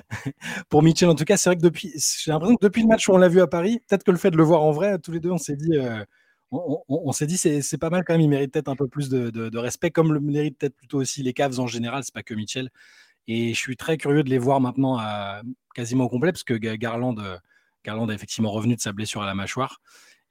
pour 0.69 0.83
Mitchell, 0.83 1.09
en 1.09 1.15
tout 1.15 1.25
cas, 1.25 1.37
c'est 1.37 1.49
vrai 1.49 1.57
que 1.57 1.61
depuis, 1.61 1.91
j'ai 1.95 2.31
l'impression 2.31 2.55
que 2.55 2.65
depuis 2.65 2.81
le 2.81 2.87
match 2.87 3.07
où 3.09 3.13
on 3.13 3.17
l'a 3.17 3.27
vu 3.27 3.41
à 3.41 3.47
Paris, 3.47 3.79
peut-être 3.87 4.03
que 4.03 4.11
le 4.11 4.17
fait 4.17 4.31
de 4.31 4.37
le 4.37 4.43
voir 4.43 4.63
en 4.63 4.71
vrai, 4.71 4.97
tous 4.99 5.11
les 5.11 5.19
deux, 5.19 5.31
on 5.31 5.37
s'est 5.37 5.57
dit, 5.57 5.75
euh, 5.75 6.03
on, 6.51 7.11
s'est 7.11 7.27
dit, 7.27 7.37
c'est 7.37 7.77
pas 7.77 7.89
mal 7.89 8.03
quand 8.05 8.13
même. 8.13 8.21
Il 8.21 8.29
mérite 8.29 8.53
peut-être 8.53 8.69
un 8.69 8.75
peu 8.75 8.87
plus 8.87 9.09
de, 9.09 9.57
respect, 9.57 9.91
comme 9.91 10.13
le 10.13 10.19
mérite 10.21 10.57
peut-être 10.57 10.75
plutôt 10.75 10.99
aussi 10.99 11.23
les 11.23 11.33
Cavs 11.33 11.59
en 11.59 11.67
général. 11.67 12.03
C'est 12.03 12.13
pas 12.13 12.23
que 12.23 12.33
Mitchell. 12.33 12.69
Et 13.27 13.53
je 13.53 13.59
suis 13.59 13.75
très 13.75 13.97
curieux 13.97 14.23
de 14.23 14.29
les 14.29 14.37
voir 14.37 14.61
maintenant 14.61 14.97
à, 14.97 15.41
quasiment 15.75 16.05
au 16.05 16.09
complet, 16.09 16.31
parce 16.31 16.45
que 16.45 16.53
Garland, 16.53 17.15
Garland 17.83 18.09
est 18.09 18.15
effectivement 18.15 18.51
revenu 18.51 18.75
de 18.75 18.81
sa 18.81 18.93
blessure 18.93 19.21
à 19.21 19.25
la 19.25 19.35
mâchoire. 19.35 19.81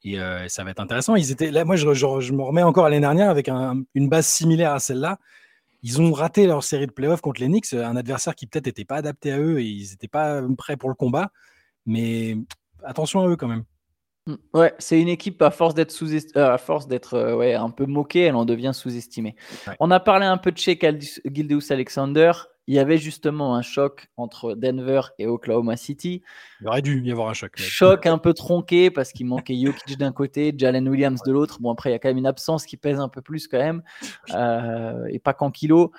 Et 0.05 0.21
euh, 0.21 0.47
ça 0.49 0.65
va 0.65 0.71
être 0.71 0.81
intéressant. 0.81 1.17
Ils 1.17 1.31
étaient 1.31 1.51
là, 1.51 1.65
moi, 1.65 1.77
je, 1.77 1.87
me 1.87 2.43
remets 2.43 2.63
encore 2.63 2.87
à 2.87 2.91
l'année 2.91 3.01
dernière 3.01 3.31
avec 3.31 3.49
une 3.49 4.09
base 4.09 4.27
similaire 4.27 4.73
à 4.73 4.79
celle-là. 4.79 5.19
Ils 5.83 6.01
ont 6.01 6.13
raté 6.13 6.47
leur 6.47 6.65
série 6.65 6.87
de 6.87 6.93
playoffs 6.93 7.21
contre 7.21 7.41
les 7.41 7.49
Knicks, 7.49 7.73
un 7.73 7.97
adversaire 7.97 8.35
qui 8.35 8.47
peut-être 8.47 8.67
n'était 8.67 8.85
pas 8.85 8.97
adapté 8.97 9.33
à 9.33 9.39
eux 9.39 9.61
et 9.61 9.65
ils 9.65 9.91
n'étaient 9.91 10.09
pas 10.09 10.41
prêts 10.57 10.77
pour 10.77 10.89
le 10.89 10.95
combat. 10.95 11.31
Mais 11.87 12.37
attention 12.83 13.21
à 13.23 13.29
eux 13.29 13.37
quand 13.37 13.49
même. 13.49 13.65
Mmh, 14.27 14.35
ouais, 14.55 14.75
c'est 14.79 15.01
une 15.01 15.09
équipe 15.09 15.41
à 15.43 15.51
force 15.51 15.75
d'être 15.75 15.93
sous 15.93 16.13
euh, 16.13 16.53
à 16.53 16.59
force 16.59 16.89
d'être 16.89 17.15
euh, 17.15 17.37
ouais, 17.37 17.55
un 17.55 17.71
peu 17.71 17.87
moquée, 17.87 18.23
elle 18.23 18.35
en 18.35 18.45
devient 18.45 18.73
sous-estimée. 18.75 19.37
On 19.79 19.91
a 19.93 20.01
parlé 20.01 20.27
un 20.27 20.37
peu 20.37 20.51
de 20.51 20.59
chez 20.59 20.79
Gildeus 21.25 21.71
Alexander 21.71 22.33
il 22.67 22.75
y 22.75 22.79
avait 22.79 22.99
justement 22.99 23.55
un 23.55 23.63
choc 23.63 24.09
entre 24.17 24.55
Denver 24.55 25.01
et 25.19 25.27
Oklahoma 25.27 25.77
City. 25.77 26.23
Il 26.61 26.69
aurait 26.69 26.83
dû 26.83 27.01
y 27.03 27.13
avoir 27.13 27.29
un 27.29 27.35
choc. 27.35 27.53
Choc 27.57 28.07
un 28.07 28.19
peu 28.19 28.35
tronqué 28.35 28.91
parce 28.91 29.13
qu'il 29.13 29.27
manquait 29.27 29.57
Jokic 29.57 29.97
d'un 29.99 30.13
côté, 30.13 30.53
Jalen 30.57 30.89
Williams 30.89 31.21
de 31.25 31.33
l'autre. 31.33 31.59
Bon, 31.61 31.73
après, 31.73 31.91
il 31.91 31.93
y 31.93 31.97
a 31.97 31.99
quand 31.99 32.09
même 32.09 32.19
une 32.19 32.27
absence 32.27 32.67
qui 32.67 32.77
pèse 32.77 32.99
un 32.99 33.09
peu 33.09 33.23
plus 33.23 33.47
quand 33.47 33.59
même, 33.59 33.83
euh, 34.35 35.07
et 35.11 35.19
pas 35.19 35.35
qu'en 35.35 35.51
kilos. 35.51 35.91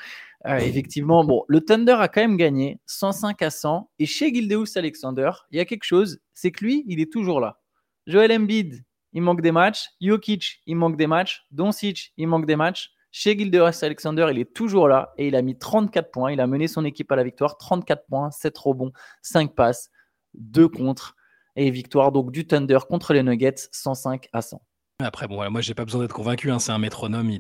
Euh, 0.45 0.57
effectivement, 0.57 1.23
bon, 1.23 1.43
le 1.47 1.61
Thunder 1.61 1.97
a 1.99 2.07
quand 2.07 2.21
même 2.21 2.37
gagné 2.37 2.79
105 2.85 3.41
à 3.41 3.49
100. 3.49 3.89
Et 3.99 4.05
chez 4.05 4.33
Gildeus 4.33 4.77
Alexander, 4.77 5.31
il 5.51 5.57
y 5.57 5.59
a 5.59 5.65
quelque 5.65 5.83
chose, 5.83 6.19
c'est 6.33 6.51
que 6.51 6.63
lui, 6.63 6.83
il 6.87 6.99
est 6.99 7.11
toujours 7.11 7.39
là. 7.39 7.59
Joel 8.05 8.31
Embiid, 8.31 8.83
il 9.13 9.21
manque 9.21 9.41
des 9.41 9.51
matchs. 9.51 9.87
Jokic, 9.99 10.61
il 10.65 10.75
manque 10.75 10.97
des 10.97 11.07
matchs. 11.07 11.45
Doncic, 11.51 12.13
il 12.17 12.27
manque 12.27 12.45
des 12.45 12.55
matchs. 12.55 12.91
Chez 13.19 13.35
Gilderoy 13.35 13.71
Alexander, 13.81 14.27
il 14.29 14.37
est 14.37 14.53
toujours 14.53 14.87
là 14.87 15.11
et 15.17 15.29
il 15.29 15.35
a 15.35 15.41
mis 15.41 15.57
34 15.57 16.11
points. 16.11 16.31
Il 16.31 16.39
a 16.39 16.45
mené 16.45 16.67
son 16.67 16.85
équipe 16.85 17.11
à 17.11 17.15
la 17.15 17.23
victoire. 17.23 17.57
34 17.57 18.05
points, 18.05 18.29
7 18.29 18.55
rebonds, 18.59 18.91
5 19.23 19.55
passes, 19.55 19.89
2 20.35 20.67
contre 20.67 21.15
et 21.55 21.71
victoire 21.71 22.11
donc 22.11 22.31
du 22.31 22.45
Thunder 22.45 22.77
contre 22.87 23.13
les 23.13 23.23
Nuggets 23.23 23.55
105 23.71 24.29
à 24.33 24.43
100. 24.43 24.61
Après, 24.99 25.27
bon, 25.27 25.49
moi, 25.49 25.61
j'ai 25.61 25.73
pas 25.73 25.83
besoin 25.83 26.01
d'être 26.01 26.13
convaincu. 26.13 26.51
Hein, 26.51 26.59
c'est 26.59 26.71
un 26.71 26.77
métronome. 26.77 27.31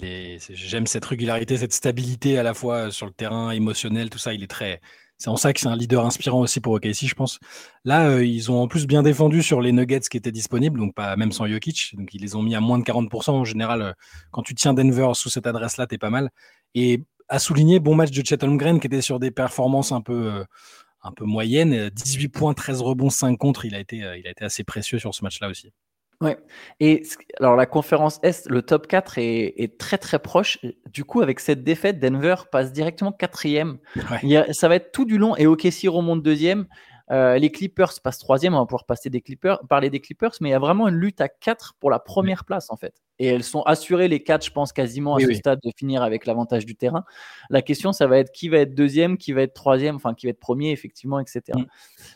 J'aime 0.49 0.87
cette 0.87 1.05
régularité, 1.05 1.57
cette 1.57 1.73
stabilité 1.73 2.39
à 2.39 2.43
la 2.43 2.55
fois 2.55 2.89
sur 2.89 3.05
le 3.05 3.11
terrain 3.11 3.51
émotionnel, 3.51 4.09
tout 4.09 4.17
ça. 4.17 4.33
Il 4.33 4.41
est 4.41 4.47
très, 4.47 4.81
c'est 5.17 5.29
en 5.29 5.35
ça 5.35 5.51
que 5.51 5.59
c'est 5.59 5.67
un 5.67 5.75
leader 5.75 6.05
inspirant 6.05 6.41
aussi 6.41 6.59
pour 6.59 6.73
OKC, 6.73 7.07
je 7.07 7.15
pense. 7.15 7.39
Là, 7.85 8.09
euh, 8.09 8.25
ils 8.25 8.51
ont 8.51 8.61
en 8.61 8.67
plus 8.67 8.85
bien 8.85 9.01
défendu 9.01 9.41
sur 9.41 9.61
les 9.61 9.71
Nuggets 9.71 10.01
qui 10.01 10.17
étaient 10.17 10.31
disponibles, 10.31 10.79
donc 10.79 10.93
pas 10.93 11.15
même 11.15 11.31
sans 11.31 11.47
Jokic. 11.47 11.95
Donc 11.97 12.13
ils 12.13 12.21
les 12.21 12.35
ont 12.35 12.43
mis 12.43 12.55
à 12.55 12.61
moins 12.61 12.77
de 12.77 12.83
40%. 12.83 13.31
En 13.31 13.45
général, 13.45 13.81
euh, 13.81 13.93
quand 14.31 14.43
tu 14.43 14.53
tiens 14.53 14.73
Denver 14.73 15.09
sous 15.15 15.29
cette 15.29 15.47
adresse-là, 15.47 15.87
t'es 15.87 15.97
pas 15.97 16.11
mal. 16.11 16.29
Et 16.75 17.03
à 17.29 17.39
souligner, 17.39 17.79
bon 17.79 17.95
match 17.95 18.11
de 18.11 18.25
Chet 18.25 18.43
Holmgren 18.43 18.79
qui 18.79 18.87
était 18.87 19.01
sur 19.01 19.19
des 19.19 19.31
performances 19.31 19.91
un 19.91 20.01
peu, 20.01 20.33
euh, 20.33 20.43
un 21.01 21.11
peu 21.11 21.25
moyennes. 21.25 21.89
18 21.89 22.29
points, 22.29 22.53
13 22.53 22.81
rebonds, 22.81 23.09
5 23.09 23.37
contre. 23.37 23.65
Il 23.65 23.73
a 23.75 23.79
été, 23.79 23.97
il 23.97 24.27
a 24.27 24.29
été 24.29 24.45
assez 24.45 24.63
précieux 24.63 24.99
sur 24.99 25.15
ce 25.15 25.23
match-là 25.23 25.49
aussi. 25.49 25.71
Ouais. 26.19 26.37
Et 26.79 27.03
alors 27.39 27.55
la 27.55 27.67
conférence 27.67 28.19
Est, 28.23 28.49
le 28.49 28.63
top 28.63 28.87
4 28.87 29.19
est, 29.19 29.77
très 29.77 29.97
très 29.97 30.19
proche. 30.19 30.57
Du 30.91 31.03
coup, 31.03 31.21
avec 31.21 31.39
cette 31.39 31.63
défaite, 31.63 31.99
Denver 31.99 32.35
passe 32.51 32.73
directement 32.73 33.11
quatrième. 33.11 33.77
ça 34.51 34.67
va 34.67 34.75
être 34.75 34.91
tout 34.91 35.05
du 35.05 35.17
long 35.17 35.35
et 35.35 35.45
OKC 35.45 35.87
remonte 35.87 36.23
deuxième. 36.23 36.67
Euh, 37.11 37.37
les 37.37 37.51
Clippers 37.51 37.93
passent 38.03 38.17
troisième. 38.17 38.53
On 38.53 38.59
va 38.59 38.65
pouvoir 38.65 38.85
passer 38.85 39.09
des 39.09 39.21
Clippers, 39.21 39.59
parler 39.67 39.89
des 39.89 40.01
Clippers, 40.01 40.33
mais 40.41 40.49
il 40.49 40.51
y 40.51 40.55
a 40.55 40.59
vraiment 40.59 40.87
une 40.87 40.95
lutte 40.95 41.21
à 41.21 41.29
4 41.29 41.75
pour 41.79 41.91
la 41.91 41.99
première 41.99 42.45
place 42.45 42.69
en 42.69 42.77
fait. 42.77 42.95
Et 43.19 43.27
elles 43.27 43.43
sont 43.43 43.61
assurées 43.63 44.07
les 44.07 44.21
quatre, 44.21 44.45
je 44.45 44.51
pense 44.51 44.71
quasiment 44.71 45.15
à 45.15 45.19
ce 45.19 45.33
stade 45.33 45.59
de 45.63 45.71
finir 45.75 46.03
avec 46.03 46.25
l'avantage 46.25 46.65
du 46.65 46.75
terrain. 46.75 47.03
La 47.49 47.61
question, 47.61 47.91
ça 47.91 48.07
va 48.07 48.19
être 48.19 48.31
qui 48.31 48.49
va 48.49 48.59
être 48.59 48.75
deuxième, 48.75 49.17
qui 49.17 49.33
va 49.33 49.41
être 49.41 49.53
troisième, 49.53 49.95
enfin 49.95 50.13
qui 50.13 50.27
va 50.27 50.31
être 50.31 50.39
premier, 50.39 50.71
effectivement, 50.71 51.19
etc. 51.19 51.41
Mm. 51.55 51.63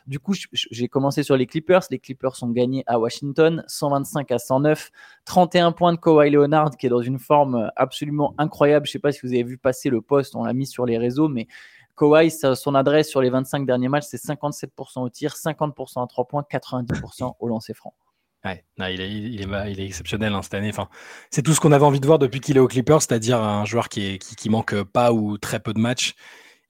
Du 0.08 0.20
coup, 0.20 0.34
j'ai 0.54 0.88
commencé 0.88 1.24
sur 1.24 1.38
les 1.38 1.48
Clippers. 1.48 1.82
Les 1.90 2.00
Clippers 2.00 2.42
ont 2.44 2.50
gagné 2.50 2.84
à 2.88 3.00
Washington, 3.00 3.64
125 3.68 4.32
à 4.32 4.38
109, 4.38 4.92
31 5.26 5.72
points 5.72 5.94
de 5.94 5.98
Kawhi 5.98 6.30
Leonard 6.30 6.72
qui 6.78 6.86
est 6.86 6.90
dans 6.90 7.02
une 7.02 7.20
forme 7.20 7.72
absolument 7.76 8.34
incroyable. 8.38 8.86
Je 8.86 8.92
sais 8.92 9.00
pas 9.00 9.12
si 9.12 9.22
vous 9.24 9.34
avez 9.34 9.44
vu 9.44 9.58
passer 9.58 9.90
le 9.90 10.02
poste, 10.02 10.36
on 10.36 10.44
l'a 10.44 10.54
mis 10.54 10.68
sur 10.68 10.86
les 10.86 10.98
réseaux, 10.98 11.28
mais 11.28 11.48
Kawhi, 11.98 12.32
son 12.32 12.76
adresse 12.76 13.10
sur 13.10 13.22
les 13.22 13.30
25 13.30 13.66
derniers 13.66 13.90
matchs, 13.90 14.06
c'est 14.08 14.22
57% 14.24 15.02
au 15.02 15.10
tir, 15.10 15.34
50% 15.36 16.04
à 16.04 16.08
3 16.08 16.26
points, 16.26 16.46
90% 16.50 17.36
au 17.40 17.48
lancer 17.48 17.74
franc. 17.74 17.94
Il, 18.44 19.80
est, 19.80 19.86
exceptionnel 19.86 20.34
hein, 20.34 20.42
cette 20.42 20.56
année. 20.56 20.72
C'est 21.30 21.44
tout 21.44 21.54
ce 21.54 21.60
qu'on 21.60 21.72
avait 21.72 21.86
envie 21.86 22.00
de 22.00 22.06
voir 22.08 22.20
depuis 22.20 22.40
qu'il 22.40 22.58
est 22.58 22.60
au 22.60 22.68
Clippers, 22.68 23.02
c'est-à-dire 23.02 23.42
un 23.42 23.66
joueur 23.66 23.90
qui, 23.90 24.06
est, 24.06 24.18
qui, 24.18 24.50
manque 24.50 24.82
pas 24.84 25.14
ou 25.14 25.38
très 25.38 25.60
peu 25.60 25.74
de 25.74 25.80
matchs 25.80 26.16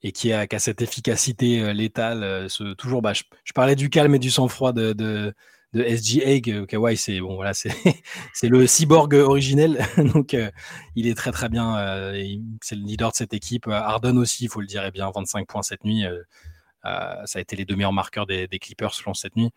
et 0.02 0.12
qui 0.12 0.32
a, 0.32 0.46
cette 0.58 0.82
efficacité 0.82 1.60
euh, 1.60 1.72
létale. 1.72 2.22
Euh, 2.22 2.74
toujours, 2.74 3.02
bah, 3.02 3.12
je, 3.14 3.52
parlais 3.54 3.76
du 3.76 3.88
calme 3.88 4.14
et 4.14 4.18
du 4.18 4.30
sang-froid 4.30 4.72
de, 4.72 4.92
de, 4.92 5.34
SGA. 5.74 6.40
Kawhi, 6.66 6.96
c'est 8.34 8.48
le 8.48 8.66
cyborg 8.66 9.14
originel, 9.14 9.86
euh, 9.98 10.50
il 10.96 11.06
est 11.06 11.14
très 11.14 11.32
très 11.32 11.48
bien. 11.48 11.76
c'est 12.60 12.74
le 12.76 12.82
leader 12.82 13.10
de 13.12 13.16
cette 13.16 13.32
équipe. 13.32 13.68
Harden 13.68 14.18
aussi, 14.18 14.44
il 14.44 14.48
faut 14.50 14.60
le 14.60 14.66
dire, 14.66 14.90
bien 14.92 15.10
25 15.14 15.46
points 15.46 15.62
cette 15.62 15.84
nuit. 15.84 16.04
ça 16.84 17.24
a 17.34 17.40
été 17.40 17.56
les 17.56 17.64
deux 17.64 17.76
meilleurs 17.76 17.94
marqueurs 17.94 18.26
des, 18.26 18.46
des 18.46 18.58
Clippers 18.58 18.92
cette 19.14 19.36
nuit. 19.36 19.50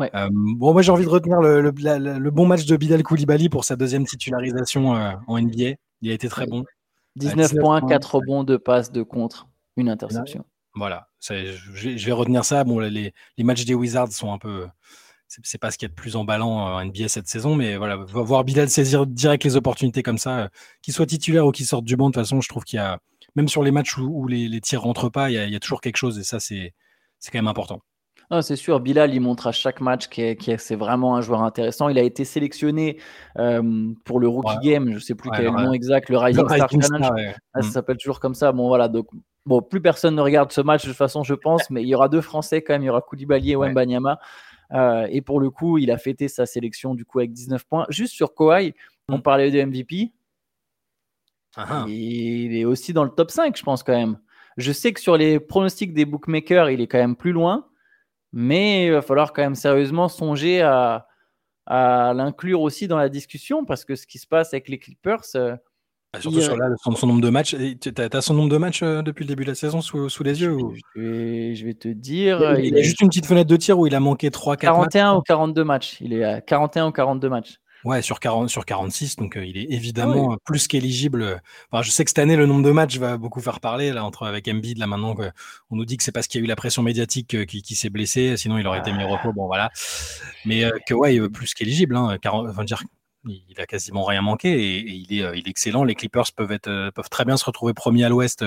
Euh, 0.00 0.28
bon, 0.32 0.72
moi 0.72 0.82
j'ai 0.82 0.90
envie 0.90 1.04
de 1.04 1.08
retenir 1.08 1.40
le, 1.40 2.30
bon 2.30 2.46
match 2.46 2.66
de 2.66 2.76
Bilal 2.76 3.02
Koulibaly 3.02 3.48
pour 3.48 3.64
sa 3.64 3.76
deuxième 3.76 4.04
titularisation 4.04 4.96
euh, 4.96 5.12
en 5.26 5.40
NBA. 5.40 5.76
Il 6.02 6.10
a 6.10 6.14
été 6.14 6.28
très 6.28 6.46
bon. 6.46 6.64
19, 7.16 7.54
points, 7.60 7.80
4 7.80 8.16
rebonds, 8.16 8.42
2 8.42 8.58
passes, 8.58 8.90
2 8.90 9.04
contre, 9.04 9.46
une 9.76 9.88
interception. 9.88 10.44
Voilà, 10.74 11.08
je, 11.20 12.04
vais 12.04 12.12
retenir 12.12 12.44
ça. 12.44 12.64
Bon, 12.64 12.80
les, 12.80 13.12
matchs 13.38 13.64
des 13.64 13.74
Wizards 13.74 14.10
sont 14.10 14.32
un 14.32 14.38
peu. 14.38 14.66
C'est 15.28 15.58
pas 15.58 15.70
ce 15.70 15.78
qu'il 15.78 15.86
y 15.86 15.90
a 15.90 15.94
de 15.94 15.94
plus 15.94 16.16
emballant 16.16 16.48
en 16.48 16.84
NBA 16.84 17.08
cette 17.08 17.28
saison, 17.28 17.56
mais 17.56 17.76
voilà, 17.76 17.96
voir 17.96 18.44
Bilal 18.44 18.68
saisir 18.68 19.06
direct 19.06 19.42
les 19.44 19.56
opportunités 19.56 20.02
comme 20.02 20.18
ça, 20.18 20.38
euh, 20.38 20.48
qu'il 20.82 20.94
soit 20.94 21.06
titulaire 21.06 21.46
ou 21.46 21.50
qu'il 21.50 21.66
sorte 21.66 21.84
du 21.84 21.96
banc, 21.96 22.10
de 22.10 22.14
toute 22.14 22.22
façon, 22.22 22.40
je 22.40 22.48
trouve 22.48 22.62
qu'il 22.62 22.76
y 22.76 22.80
a, 22.80 22.98
même 23.34 23.48
sur 23.48 23.62
les 23.62 23.72
matchs 23.72 23.96
où, 23.98 24.28
les, 24.28 24.48
les, 24.48 24.60
tirs 24.60 24.82
rentrent 24.82 25.08
pas, 25.08 25.30
il 25.30 25.34
y, 25.34 25.38
a, 25.38 25.46
il 25.46 25.52
y 25.52 25.56
a 25.56 25.60
toujours 25.60 25.80
quelque 25.80 25.96
chose 25.96 26.18
et 26.18 26.24
ça, 26.24 26.38
c'est 26.38 26.72
quand 27.24 27.38
même 27.38 27.48
important. 27.48 27.80
Ah, 28.30 28.42
c'est 28.42 28.56
sûr, 28.56 28.80
Bilal, 28.80 29.14
il 29.14 29.20
montre 29.20 29.46
à 29.46 29.52
chaque 29.52 29.80
match 29.80 30.08
que 30.08 30.56
c'est 30.56 30.76
vraiment 30.76 31.16
un 31.16 31.20
joueur 31.20 31.42
intéressant. 31.42 31.88
Il 31.88 31.98
a 31.98 32.02
été 32.02 32.24
sélectionné 32.24 32.98
euh, 33.38 33.92
pour 34.04 34.18
le 34.18 34.28
Rookie 34.28 34.58
Game, 34.62 34.88
je 34.88 34.94
ne 34.94 34.98
sais 34.98 35.14
plus 35.14 35.30
quel 35.30 35.46
est 35.46 35.50
le 35.50 35.62
nom 35.62 35.72
exact, 35.72 36.08
le 36.08 36.18
Rising 36.18 36.48
Star 36.48 36.70
Challenge. 36.70 37.34
Ah, 37.52 37.62
ça 37.62 37.68
mm. 37.68 37.70
s'appelle 37.70 37.96
toujours 37.96 38.20
comme 38.20 38.34
ça. 38.34 38.52
Bon, 38.52 38.68
voilà. 38.68 38.88
Donc, 38.88 39.08
bon, 39.44 39.60
plus 39.60 39.80
personne 39.80 40.14
ne 40.14 40.20
regarde 40.20 40.52
ce 40.52 40.60
match 40.60 40.82
de 40.82 40.88
toute 40.88 40.96
façon, 40.96 41.22
je 41.22 41.34
pense, 41.34 41.68
mais 41.70 41.82
il 41.82 41.88
y 41.88 41.94
aura 41.94 42.08
deux 42.08 42.22
Français 42.22 42.62
quand 42.62 42.72
même. 42.72 42.82
Il 42.82 42.86
y 42.86 42.90
aura 42.90 43.02
Koulibaly 43.02 43.52
et 43.52 43.56
Wembanyama. 43.56 44.18
Euh, 44.72 45.06
et 45.10 45.20
pour 45.20 45.40
le 45.40 45.50
coup, 45.50 45.78
il 45.78 45.90
a 45.90 45.98
fêté 45.98 46.28
sa 46.28 46.46
sélection 46.46 46.94
du 46.94 47.04
coup 47.04 47.18
avec 47.18 47.32
19 47.32 47.64
points. 47.64 47.86
Juste 47.90 48.14
sur 48.14 48.34
Kawhi, 48.34 48.74
on 49.08 49.18
mm. 49.18 49.22
parlait 49.22 49.50
de 49.50 49.62
MVP. 49.62 50.12
Ah, 51.56 51.84
il 51.86 52.56
est 52.56 52.64
aussi 52.64 52.92
dans 52.92 53.04
le 53.04 53.10
top 53.10 53.30
5, 53.30 53.56
je 53.56 53.62
pense 53.62 53.82
quand 53.82 53.92
même. 53.92 54.18
Je 54.56 54.72
sais 54.72 54.92
que 54.92 55.00
sur 55.00 55.16
les 55.16 55.38
pronostics 55.40 55.92
des 55.92 56.04
bookmakers, 56.04 56.70
il 56.70 56.80
est 56.80 56.86
quand 56.86 56.98
même 56.98 57.16
plus 57.16 57.32
loin. 57.32 57.66
Mais 58.36 58.86
il 58.86 58.92
va 58.92 59.00
falloir 59.00 59.32
quand 59.32 59.42
même 59.42 59.54
sérieusement 59.54 60.08
songer 60.08 60.60
à, 60.60 61.06
l'inclure 61.68 62.60
aussi 62.60 62.88
dans 62.88 62.98
la 62.98 63.08
discussion 63.08 63.64
parce 63.64 63.84
que 63.84 63.94
ce 63.94 64.06
qui 64.06 64.18
se 64.18 64.26
passe 64.26 64.52
avec 64.52 64.68
les 64.68 64.78
Clippers. 64.78 65.22
Euh, 65.36 65.56
bah, 66.12 66.20
surtout 66.20 66.40
sur 66.40 66.56
son, 66.96 67.06
nombre 67.06 67.20
de 67.20 67.30
matchs. 67.30 67.56
Tu 67.80 67.92
as, 67.96 68.20
son 68.20 68.34
nombre 68.34 68.50
de 68.50 68.56
matchs 68.56 68.82
euh, 68.82 69.02
depuis 69.02 69.22
le 69.22 69.28
début 69.28 69.44
de 69.44 69.50
la 69.50 69.54
saison 69.54 69.80
sous, 69.80 70.08
les 70.24 70.42
yeux 70.42 70.58
je, 70.96 71.64
vais, 71.64 71.74
te 71.74 71.88
dire. 71.88 72.58
Il, 72.58 72.74
y 72.74 72.78
a 72.78 72.82
juste 72.82 73.00
une 73.00 73.08
petite 73.08 73.26
fenêtre 73.26 73.48
de 73.48 73.56
tir 73.56 73.78
où 73.78 73.86
il 73.86 73.94
a 73.94 74.00
manqué 74.00 74.30
3-4 74.30 74.56
41 74.56 75.14
ou 75.14 75.22
42 75.22 75.62
matchs. 75.62 75.98
Il 76.00 76.12
est 76.12 76.24
à 76.24 76.40
41 76.40 76.88
ou 76.88 76.92
42 76.92 77.28
matchs. 77.28 77.60
Ouais, 77.84 78.00
sur, 78.00 78.18
40, 78.18 78.48
sur 78.48 78.64
46, 78.64 79.16
donc 79.16 79.36
euh, 79.36 79.44
il 79.44 79.58
est 79.58 79.70
évidemment 79.70 80.36
plus 80.44 80.68
qu'éligible. 80.68 81.42
Enfin, 81.70 81.82
je 81.82 81.90
sais 81.90 82.04
que 82.04 82.10
cette 82.10 82.18
année, 82.18 82.36
le 82.36 82.46
nombre 82.46 82.62
de 82.62 82.70
matchs 82.70 82.96
va 82.96 83.18
beaucoup 83.18 83.40
faire 83.40 83.60
parler, 83.60 83.92
là, 83.92 84.04
entre, 84.04 84.26
avec 84.26 84.48
Embiid, 84.48 84.78
là, 84.78 84.86
maintenant, 84.86 85.14
on 85.70 85.76
nous 85.76 85.84
dit 85.84 85.98
que 85.98 86.02
c'est 86.02 86.12
parce 86.12 86.26
qu'il 86.26 86.40
y 86.40 86.42
a 86.42 86.46
eu 86.46 86.48
la 86.48 86.56
pression 86.56 86.82
médiatique 86.82 87.34
euh, 87.34 87.44
qui, 87.44 87.74
s'est 87.74 87.90
blessé, 87.90 88.36
sinon 88.36 88.56
il 88.56 88.66
aurait 88.66 88.78
été 88.78 88.92
mis 88.92 89.04
au 89.04 89.08
repos, 89.08 89.32
bon, 89.32 89.46
voilà. 89.46 89.70
Mais 90.46 90.64
euh, 90.64 90.70
que, 90.86 90.94
ouais, 90.94 91.28
plus 91.28 91.52
qu'éligible, 91.52 91.94
hein, 91.96 92.16
enfin, 92.24 92.64
dire, 92.64 92.82
il 93.26 93.60
a 93.60 93.66
quasiment 93.66 94.04
rien 94.04 94.22
manqué 94.22 94.50
et, 94.50 94.78
il, 94.78 95.20
est, 95.20 95.38
il 95.38 95.46
est 95.46 95.50
excellent. 95.50 95.84
Les 95.84 95.94
Clippers 95.94 96.32
peuvent, 96.34 96.52
être, 96.52 96.90
peuvent 96.90 97.10
très 97.10 97.24
bien 97.24 97.36
se 97.36 97.44
retrouver 97.44 97.74
premiers 97.74 98.04
à 98.04 98.08
l'ouest 98.08 98.44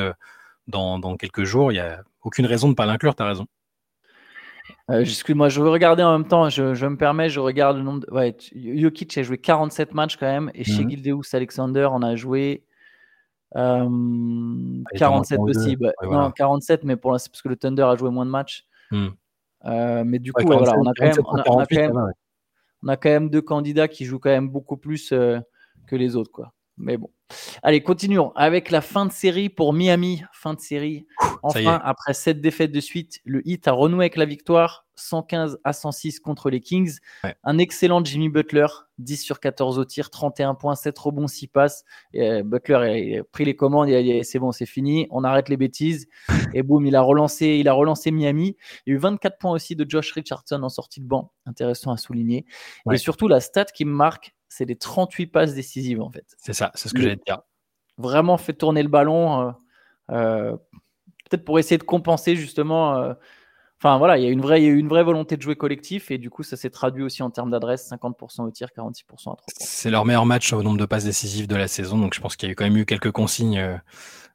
dans, 0.68 1.00
dans 1.00 1.16
quelques 1.16 1.44
jours. 1.44 1.72
Il 1.72 1.76
n'y 1.76 1.82
a 1.82 2.02
aucune 2.24 2.46
raison 2.46 2.68
de 2.68 2.72
ne 2.72 2.76
pas 2.76 2.86
l'inclure, 2.86 3.16
tu 3.16 3.24
as 3.24 3.28
raison. 3.28 3.48
Euh, 4.90 5.02
excuse-moi, 5.02 5.50
je 5.50 5.62
veux 5.62 5.70
regarder 5.70 6.04
en 6.04 6.18
même 6.18 6.28
temps, 6.28 6.50
je, 6.50 6.86
me 6.86 6.96
permets, 6.96 7.30
je 7.30 7.42
regarde 7.42 7.78
le 7.78 7.84
nombre 7.84 8.06
de. 8.06 8.12
Ouais, 8.12 8.36
Jokic 8.56 9.18
a 9.18 9.24
joué 9.24 9.38
47 9.38 9.94
matchs 9.94 10.16
quand 10.16 10.26
même, 10.26 10.50
et 10.54 10.64
chez 10.64 10.86
mmh. 10.86 11.22
Alexander 11.34 11.86
en 11.86 12.02
a 12.02 12.16
joué 12.16 12.64
47 13.54 15.40
aussi. 15.40 15.78
Non, 16.04 16.32
47, 16.32 16.84
mais 16.84 16.96
pour 16.96 17.12
parce 17.12 17.28
que 17.28 17.50
le 17.50 17.58
Thunder 17.58 17.84
a 17.84 17.96
joué 17.96 18.10
moins 18.10 18.26
de 18.26 18.32
matchs. 18.32 18.66
Mmh. 18.92 19.08
Euh, 19.66 20.04
mais 20.06 20.20
du 20.20 20.32
coup, 20.32 20.46
voilà, 20.46 20.74
on 20.78 20.86
a, 20.86 20.94
quand 20.96 21.06
même, 21.06 21.16
on, 21.26 21.36
a, 21.36 21.44
quand 21.44 21.58
même, 21.76 22.14
on 22.84 22.88
a, 22.88 22.98
quand 22.98 23.10
même, 23.10 23.30
deux 23.30 23.42
candidats 23.42 23.88
qui 23.88 24.06
jouent 24.06 24.20
quand 24.20 24.30
même 24.30 24.50
beaucoup 24.50 24.78
plus 24.78 25.12
euh, 25.12 25.40
que 25.88 25.96
les 25.96 26.16
autres. 26.16 26.32
Quoi. 26.32 26.54
Mais 26.78 26.98
bon. 26.98 27.10
Allez, 27.64 27.82
continuons 27.82 28.32
avec 28.36 28.72
la 28.72 28.82
fin 28.82 29.06
de 29.06 29.12
série 29.12 29.50
pour 29.50 29.74
Miami. 29.74 30.24
Fin 30.32 30.54
de 30.54 30.60
série. 30.60 31.08
Enfin, 31.44 31.80
après 31.84 32.14
sept 32.14 32.42
défaites 32.42 32.72
de 32.72 32.80
suite, 32.80 33.20
le 33.26 33.48
Heat 33.48 33.68
a 33.68 33.72
renoué 33.72 34.06
avec 34.06 34.16
la 34.16 34.26
victoire 34.26 34.86
115 34.96 35.60
à 35.64 35.74
106 35.74 36.20
contre 36.20 36.50
les 36.50 36.60
Kings. 36.60 36.98
Un 37.44 37.58
excellent 37.58 38.04
Jimmy 38.04 38.30
Butler, 38.30 38.68
10 38.98 39.18
sur 39.18 39.40
14 39.40 39.80
au 39.80 39.86
tir, 39.86 40.10
31 40.10 40.56
points, 40.56 40.76
7 40.76 40.98
rebonds, 40.98 41.28
6 41.28 41.48
passes. 41.48 41.84
Euh, 42.16 42.44
Butler 42.44 43.20
a 43.20 43.24
pris 43.24 43.46
les 43.46 43.56
commandes, 43.56 43.88
dit 43.88 44.24
c'est 44.24 44.40
bon, 44.40 44.52
c'est 44.52 44.66
fini, 44.66 45.08
on 45.12 45.24
arrête 45.24 45.50
les 45.50 45.58
bêtises. 45.58 46.08
Et 46.54 46.64
boum, 46.64 46.86
il 46.86 46.96
a 46.96 47.02
relancé, 47.02 47.58
il 47.60 47.68
a 47.68 47.74
relancé 47.74 48.12
Miami. 48.12 48.58
Il 48.86 48.92
y 48.92 48.94
a 48.94 48.96
eu 48.96 49.00
24 49.00 49.38
points 49.38 49.52
aussi 49.52 49.76
de 49.76 49.86
Josh 49.88 50.12
Richardson 50.14 50.62
en 50.64 50.70
sortie 50.70 51.02
de 51.02 51.08
banc, 51.08 51.32
intéressant 51.46 51.92
à 51.92 51.98
souligner. 51.98 52.46
Et 52.92 52.98
surtout, 52.98 53.28
la 53.28 53.40
stat 53.40 53.66
qui 53.66 53.86
me 53.86 53.92
marque, 53.92 54.34
c'est 54.50 54.66
les 54.66 54.76
38 54.76 55.28
passes 55.28 55.54
décisives 55.54 56.02
en 56.02 56.10
fait. 56.10 56.26
C'est 56.38 56.54
ça, 56.54 56.72
c'est 56.76 56.90
ce 56.90 56.94
que 56.94 57.02
j'allais 57.02 57.20
dire. 57.26 57.42
Vraiment 57.98 58.38
fait 58.38 58.54
tourner 58.54 58.84
le 58.84 58.90
ballon, 58.90 59.42
euh, 59.42 59.52
euh, 60.12 60.58
peut-être 61.30 61.44
pour 61.44 61.60
essayer 61.60 61.78
de 61.78 61.84
compenser 61.84 62.36
justement. 62.36 62.98
Euh, 62.98 63.14
enfin 63.80 63.98
voilà, 63.98 64.18
il 64.18 64.24
y 64.24 64.28
a 64.28 64.30
une 64.30 64.42
vraie, 64.42 64.64
il 64.64 64.70
une 64.70 64.88
vraie 64.88 65.04
volonté 65.04 65.36
de 65.36 65.42
jouer 65.42 65.56
collectif 65.56 66.12
et 66.12 66.18
du 66.18 66.30
coup 66.30 66.44
ça 66.44 66.58
s'est 66.58 66.70
traduit 66.70 67.04
aussi 67.04 67.24
en 67.24 67.30
termes 67.30 67.52
d'adresse, 67.52 67.90
50% 67.90 68.44
au 68.44 68.52
tir, 68.52 68.70
46% 68.76 68.92
à 68.94 69.04
3 69.16 69.38
C'est 69.58 69.90
leur 69.90 70.06
meilleur 70.06 70.26
match 70.26 70.54
au 70.54 70.64
nombre 70.64 70.78
de 70.78 70.86
passes 70.86 71.06
décisives 71.06 71.48
de 71.48 71.56
la 71.56 71.68
saison, 71.68 71.98
donc 71.98 72.14
je 72.14 72.22
pense 72.22 72.36
qu'il 72.36 72.50
y 72.50 72.52
a 72.52 72.56
quand 72.56 72.66
même 72.66 72.78
eu 72.78 72.86
quelques 72.86 73.12
consignes 73.12 73.82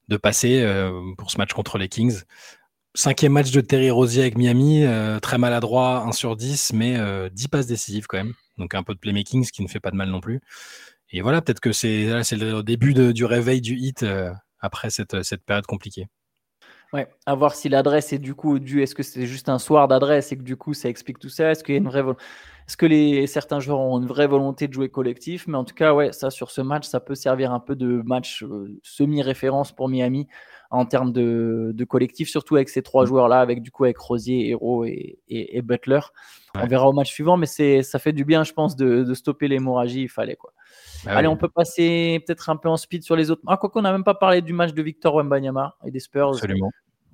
de 0.09 0.17
passer 0.17 0.65
pour 1.17 1.31
ce 1.31 1.39
match 1.39 1.53
contre 1.53 1.79
les 1.79 1.89
Kings. 1.89 2.23
Cinquième 2.95 3.33
match 3.33 3.53
de 3.53 3.61
Terry 3.63 3.91
Rosier 3.91 4.23
avec 4.23 4.37
Miami, 4.37 4.85
très 5.23 5.39
maladroit, 5.39 6.05
1 6.07 6.13
sur 6.13 6.37
10, 6.37 6.73
mais 6.75 7.31
10 7.31 7.49
passes 7.49 7.67
décisives 7.67 8.07
quand 8.07 8.19
même 8.19 8.35
donc 8.59 8.75
un 8.75 8.83
peu 8.83 8.95
de 8.95 8.99
playmaking, 8.99 9.45
ce 9.45 9.53
qui 9.53 9.63
ne 9.63 9.69
fait 9.69 9.81
pas 9.81 9.91
de 9.91 9.97
mal 9.97 10.09
non 10.09 10.21
plus. 10.21 10.41
Et 11.11 11.21
voilà, 11.21 11.43
peut-être 11.43 11.61
que 11.61 11.73
c'est 11.73 12.07
le 12.07 12.63
début 12.63 12.95
du 13.13 13.25
réveil 13.25 13.61
du 13.61 13.77
hit 13.77 14.03
euh, 14.03 14.33
après 14.61 14.91
cette, 14.91 15.23
cette 15.23 15.45
période 15.45 15.67
compliquée. 15.67 16.09
Ouais, 16.93 17.09
à 17.25 17.35
voir 17.35 17.55
si 17.55 17.71
l'adresse 17.71 18.13
est 18.13 18.19
du 18.19 18.35
coup 18.35 18.59
due. 18.59 18.83
Est-ce 18.83 18.95
que 18.95 19.03
c'est 19.03 19.27
juste 19.27 19.49
un 19.49 19.59
soir 19.59 19.89
d'adresse 19.89 20.31
et 20.31 20.37
que 20.37 20.43
du 20.43 20.57
coup 20.57 20.75
ça 20.75 20.91
explique 20.91 21.19
tout 21.19 21.31
ça? 21.31 21.51
Est-ce 21.51 21.65
qu'il 21.65 21.75
y 21.75 21.77
a 21.77 21.79
une 21.79 21.89
vraie 21.89 22.05
Est-ce 22.69 22.77
que 22.77 22.85
les 22.85 23.27
certains 23.27 23.61
joueurs 23.61 23.81
ont 23.81 23.99
une 23.99 24.07
vraie 24.07 24.27
volonté 24.27 24.69
de 24.69 24.75
jouer 24.75 24.91
collectif? 24.91 25.47
Mais 25.47 25.57
en 25.57 25.65
tout 25.65 25.75
cas, 25.75 25.95
ouais, 25.95 26.13
ça 26.13 26.31
sur 26.31 26.51
ce 26.51 26.61
match, 26.61 26.87
ça 26.87 27.01
peut 27.01 27.15
servir 27.15 27.51
un 27.53 27.61
peu 27.61 27.77
de 27.77 28.03
match 28.05 28.43
euh, 28.43 28.79
semi-référence 28.83 29.73
pour 29.73 29.89
Miami 29.89 30.29
en 30.73 30.87
termes 30.87 31.13
de, 31.13 31.85
collectif, 31.85 32.29
surtout 32.29 32.57
avec 32.57 32.71
ces 32.71 32.83
trois 32.83 33.05
mm. 33.05 33.07
joueurs-là, 33.07 33.41
avec 33.41 33.63
du 33.63 33.71
coup 33.71 33.85
avec 33.85 33.99
Rosier, 33.99 34.49
Hero 34.49 34.85
et, 34.85 35.19
et, 35.29 35.61
Butler. 35.63 36.01
On 36.55 36.67
verra 36.67 36.89
au 36.89 36.93
match 36.93 37.13
suivant, 37.13 37.37
mais 37.37 37.47
ça 37.47 37.99
fait 37.99 38.13
du 38.13 38.25
bien, 38.25 38.43
je 38.43 38.53
pense, 38.53 38.75
de, 38.75 39.15
stopper 39.15 39.49
l'hémorragie. 39.49 40.03
Il 40.03 40.09
fallait 40.09 40.37
quoi. 40.37 40.53
Bah 41.05 41.13
Allez, 41.17 41.29
on 41.29 41.37
peut 41.37 41.49
passer 41.49 42.23
peut-être 42.27 42.49
un 42.49 42.57
peu 42.57 42.69
en 42.69 42.77
speed 42.77 43.03
sur 43.03 43.17
les 43.17 43.31
autres. 43.31 43.43
Ah, 43.47 43.57
quoi 43.57 43.69
qu'on 43.69 43.83
n'a 43.83 43.93
même 43.93 44.05
pas 44.05 44.15
parlé 44.15 44.41
du 44.41 44.53
match 44.53 44.73
de 44.73 44.83
Victor 44.83 45.15
Wembanyama 45.15 45.77
et 45.85 45.91
des 45.91 46.01
Spurs. 46.01 46.31
Absolument. 46.31 46.71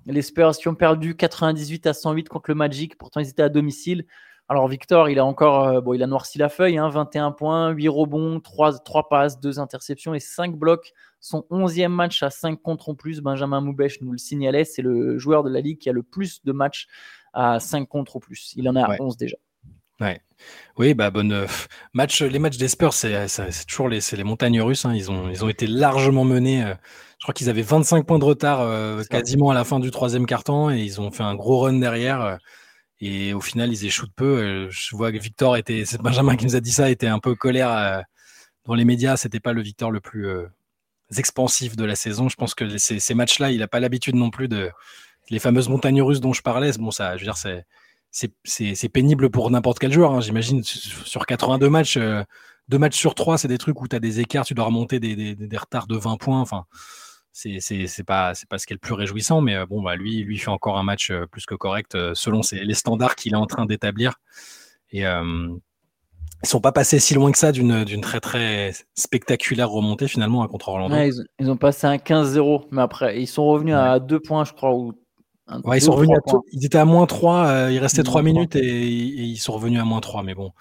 Les 0.07 0.23
Spurs 0.23 0.57
qui 0.57 0.69
ont 0.69 0.75
perdu 0.75 1.17
98 1.17 1.87
à 1.87 1.95
108 1.95 2.29
contre 2.29 2.51
le 2.51 2.55
Magic. 2.55 2.97
Pourtant, 2.97 3.21
ils 3.21 3.29
étaient 3.29 3.43
à 3.43 3.49
domicile. 3.49 4.07
Alors 4.51 4.67
Victor, 4.67 5.11
il 5.11 5.19
a 5.19 5.27
encore, 5.27 5.69
euh, 5.69 5.81
bon, 5.83 5.93
il 5.93 6.03
a 6.03 6.07
noirci 6.07 6.39
la 6.39 6.49
feuille, 6.49 6.79
21 6.79 7.27
hein, 7.27 7.33
points, 7.33 7.71
8 7.71 7.89
rebonds, 7.89 8.41
3, 8.41 8.79
3 8.79 9.09
passes, 9.11 9.41
2 9.41 9.61
interceptions 9.61 10.15
et 10.15 10.21
5 10.21 10.57
blocs. 10.57 10.93
Son 11.21 11.45
11e 11.51 11.89
match 11.89 12.23
à 12.23 12.31
5 12.31 12.63
contre 12.63 12.89
en 12.89 12.95
plus, 12.95 13.21
Benjamin 13.21 13.61
Moubèche 13.61 14.01
nous 14.01 14.11
le 14.11 14.19
signalait, 14.19 14.65
c'est 14.65 14.81
le 14.81 15.19
joueur 15.19 15.43
de 15.43 15.51
la 15.51 15.61
ligue 15.61 15.79
qui 15.79 15.91
a 15.91 15.93
le 15.93 16.03
plus 16.03 16.43
de 16.45 16.53
matchs 16.53 16.87
à 17.35 17.61
5 17.61 17.87
contre 17.87 18.17
au 18.17 18.21
plus. 18.21 18.55
Il 18.57 18.67
en 18.71 18.77
a 18.77 18.97
11 18.99 19.19
déjà. 19.19 19.37
Ouais. 20.01 20.19
Oui, 20.79 20.95
bah 20.95 21.11
bonne 21.11 21.47
match. 21.93 22.23
Les 22.23 22.39
matchs 22.39 22.57
des 22.57 22.69
Spurs, 22.69 22.95
c'est 22.95 23.67
toujours 23.67 23.89
les, 23.89 23.99
les 24.13 24.25
montagnes 24.25 24.63
russes. 24.63 24.87
Hein. 24.87 24.95
Ils, 24.95 25.11
ont, 25.11 25.29
ils 25.29 25.45
ont 25.45 25.49
été 25.49 25.67
largement 25.67 26.25
menés. 26.25 26.63
je 27.19 27.25
crois 27.25 27.35
qu'ils 27.35 27.51
avaient 27.51 27.63
25 27.63 28.07
points 28.07 28.21
de 28.21 28.25
retard 28.25 29.05
quasiment 29.09 29.51
à 29.51 29.55
la 29.55 29.65
fin 29.65 29.79
du 29.79 29.91
troisième 29.91 30.25
quart-temps 30.25 30.71
et 30.71 30.79
ils 30.79 31.03
ont 31.03 31.11
fait 31.11 31.25
un 31.25 31.35
gros 31.35 31.59
run 31.59 31.81
derrière. 31.81 32.39
Et 33.01 33.33
au 33.35 33.41
final, 33.41 33.73
ils 33.73 33.87
échouent 33.87 34.09
peu. 34.15 34.69
je 34.71 34.97
vois 34.97 35.13
que 35.13 35.19
Victor 35.19 35.57
était, 35.57 35.85
c'est 35.85 36.01
Benjamin 36.01 36.37
qui 36.37 36.47
nous 36.47 36.57
a 36.57 36.61
dit 36.61 36.73
ça, 36.73 36.91
était 36.91 37.07
un 37.07 37.21
peu 37.21 37.35
colère 37.35 38.03
dans 38.65 38.75
les 38.75 38.85
médias. 38.85 39.17
C'était 39.17 39.41
pas 39.41 39.53
le 39.53 39.63
Victor 39.63 39.91
le 39.91 40.01
plus 40.01 40.29
expansif 41.17 41.77
de 41.77 41.85
la 41.85 41.97
saison. 41.97 42.29
Je 42.29 42.37
pense 42.37 42.55
que 42.55 42.77
ces, 42.79 42.99
ces 42.99 43.15
matchs-là, 43.15 43.53
il 43.53 43.59
n'a 43.59 43.69
pas 43.69 43.81
l'habitude 43.81 44.17
non 44.17 44.31
plus 44.31 44.49
de 44.49 44.71
les 45.31 45.39
fameuses 45.39 45.69
montagnes 45.69 46.03
russes 46.03 46.21
dont 46.21 46.33
je 46.33 46.43
parlais. 46.43 46.73
Bon, 46.79 46.91
ça, 46.91 47.17
je 47.17 47.23
veux 47.23 47.27
dire, 47.27 47.37
c'est 47.37 47.67
c'est 48.11 48.89
pénible 48.89 49.31
pour 49.31 49.51
n'importe 49.51 49.79
quel 49.79 49.93
joueur. 49.93 50.13
Hein. 50.13 50.21
J'imagine 50.21 50.63
sur 50.65 51.27
82 51.27 51.69
matchs, 51.69 51.97
euh, 51.97 52.23
deux 52.69 52.79
matchs 52.79 52.97
sur 52.97 53.15
trois, 53.15 53.39
c'est 53.39 53.49
des 53.49 53.59
trucs 53.59 53.81
où 53.81 53.89
tu 53.89 53.97
as 53.97 54.01
des 54.01 54.21
écarts, 54.21 54.45
tu 54.45 54.55
dois 54.55 54.67
remonter 54.67 54.99
des, 55.01 55.35
des, 55.35 55.57
retards 55.57 55.87
de 55.87 55.97
20 55.97 56.17
points. 56.17 56.41
Enfin, 56.41 56.65
c'est 57.39 58.05
pas, 58.05 58.33
pas 58.49 58.59
ce 58.59 58.67
qui 58.67 58.73
est 58.73 58.77
le 58.77 58.81
plus 58.81 58.95
réjouissant, 58.95 59.41
mais 59.41 59.57
euh, 59.57 59.67
bon, 59.67 59.83
bah, 59.83 59.97
lui, 59.97 60.23
lui 60.23 60.39
fait 60.39 60.51
encore 60.51 60.79
un 60.79 60.83
match 60.83 61.11
euh, 61.11 61.27
plus 61.27 61.47
que 61.47 61.55
correct 61.55 61.97
selon 62.15 62.41
les 62.53 62.75
standards 62.75 63.15
qu'il 63.15 63.33
est 63.33 63.37
en 63.37 63.47
train 63.47 63.67
d'établir. 63.67 64.15
Et 64.91 65.03
ils 65.03 66.49
sont 66.49 66.61
pas 66.61 66.73
passés 66.73 66.99
si 66.99 67.15
loin 67.15 67.33
que 67.33 67.39
ça 67.39 67.53
d'une 67.53 68.01
très 68.01 68.21
très 68.21 68.73
spectaculaire 68.95 69.69
remontée 69.69 70.09
finalement 70.09 70.43
à 70.43 70.49
contre 70.49 70.69
Orlando. 70.69 70.97
ils, 71.39 71.51
ont 71.51 71.57
passé 71.57 71.87
un 71.87 71.97
15-0, 71.97 72.67
mais 72.71 72.81
après 72.81 73.21
ils 73.21 73.27
sont 73.27 73.45
revenus 73.47 73.75
à 73.75 73.99
deux 73.99 74.21
points, 74.21 74.45
je 74.45 74.53
crois, 74.53 74.73
ou 74.73 74.95
ils, 75.75 75.81
sont 75.81 75.93
revenus 75.93 76.19
ils 76.53 76.67
étaient 76.67 76.79
à 76.79 76.85
moins 76.85 77.07
3, 77.07 77.47
euh, 77.47 77.73
il 77.73 77.79
restait 77.79 78.03
3 78.03 78.23
minutes 78.23 78.57
et, 78.57 78.87
ils 78.87 79.39
sont 79.39 79.53
revenus 79.53 79.81
à 79.81 79.85
moins 79.85 80.01
3. 80.01 80.23
Mais 80.23 80.35
bon, 80.35 80.53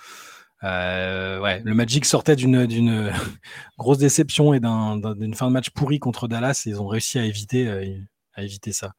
euh, 0.64 1.40
ouais, 1.40 1.62
le 1.64 1.74
Magic 1.74 2.06
sortait 2.06 2.36
d'une 2.36 2.66
grosse 3.78 3.98
déception 3.98 4.54
et 4.54 4.60
d'une 4.60 5.34
fin 5.34 5.48
de 5.48 5.52
match 5.52 5.70
pourri 5.70 6.00
contre 6.00 6.28
Dallas 6.28 6.64
et 6.66 6.70
ils 6.70 6.82
ont 6.82 6.88
réussi 6.88 7.20
à 7.20 7.26
éviter, 7.26 7.68
euh, 7.68 7.86
à 8.34 8.44
éviter 8.44 8.72
ça. 8.72 8.92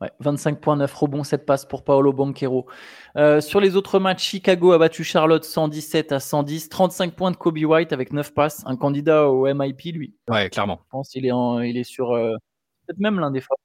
Ouais, 0.00 0.10
25 0.18 0.60
points, 0.60 0.74
9 0.74 0.92
rebonds, 0.92 1.22
7 1.22 1.46
passes 1.46 1.64
pour 1.64 1.84
Paolo 1.84 2.12
Banquero. 2.12 2.66
sur 3.40 3.60
les 3.60 3.76
autres 3.76 4.00
matchs, 4.00 4.24
Chicago 4.24 4.72
a 4.72 4.78
battu 4.78 5.04
Charlotte 5.04 5.44
117 5.44 6.10
à 6.10 6.18
110, 6.18 6.68
35 6.68 7.14
points 7.14 7.30
de 7.30 7.36
Kobe 7.36 7.58
White 7.58 7.92
avec 7.92 8.12
9 8.12 8.34
passes, 8.34 8.64
un 8.66 8.76
candidat 8.76 9.28
au 9.28 9.46
MIP 9.46 9.92
lui. 9.92 10.16
Ouais, 10.28 10.50
clairement. 10.50 10.80
Je 10.86 10.90
pense 10.90 11.08
qu'il 11.10 11.24
est, 11.24 11.32
il 11.68 11.76
est 11.76 11.84
sur 11.84 12.08
peut-être 12.08 12.98
même 12.98 13.20
l'un 13.20 13.30
des 13.30 13.40
fois 13.40 13.56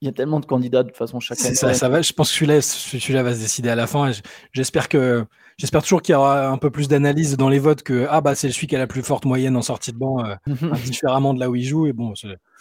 il 0.00 0.06
y 0.06 0.08
a 0.08 0.12
tellement 0.12 0.40
de 0.40 0.46
candidats 0.46 0.82
de 0.82 0.88
toute 0.88 0.96
façon 0.96 1.20
chaque 1.20 1.40
année. 1.40 1.54
Ça, 1.54 1.88
va, 1.88 2.00
je 2.00 2.12
pense 2.12 2.30
que 2.30 2.36
celui-là, 2.36 2.62
celui 2.62 3.14
va 3.14 3.34
se 3.34 3.40
décider 3.40 3.68
à 3.68 3.74
la 3.74 3.86
fin. 3.86 4.10
J'espère 4.52 4.88
que 4.88 5.26
j'espère 5.58 5.82
toujours 5.82 6.00
qu'il 6.00 6.14
y 6.14 6.16
aura 6.16 6.48
un 6.48 6.56
peu 6.56 6.70
plus 6.70 6.88
d'analyse 6.88 7.36
dans 7.36 7.50
les 7.50 7.58
votes 7.58 7.82
que 7.82 8.06
ah 8.08 8.22
bah 8.22 8.34
c'est 8.34 8.50
celui 8.50 8.66
qui 8.66 8.76
a 8.76 8.78
la 8.78 8.86
plus 8.86 9.02
forte 9.02 9.26
moyenne 9.26 9.56
en 9.56 9.62
sortie 9.62 9.92
de 9.92 9.98
banc, 9.98 10.24
euh, 10.24 10.34
différemment 10.86 11.34
de 11.34 11.40
là 11.40 11.50
où 11.50 11.54
il 11.54 11.64
joue. 11.64 11.86
Et 11.86 11.92
bon, 11.92 12.14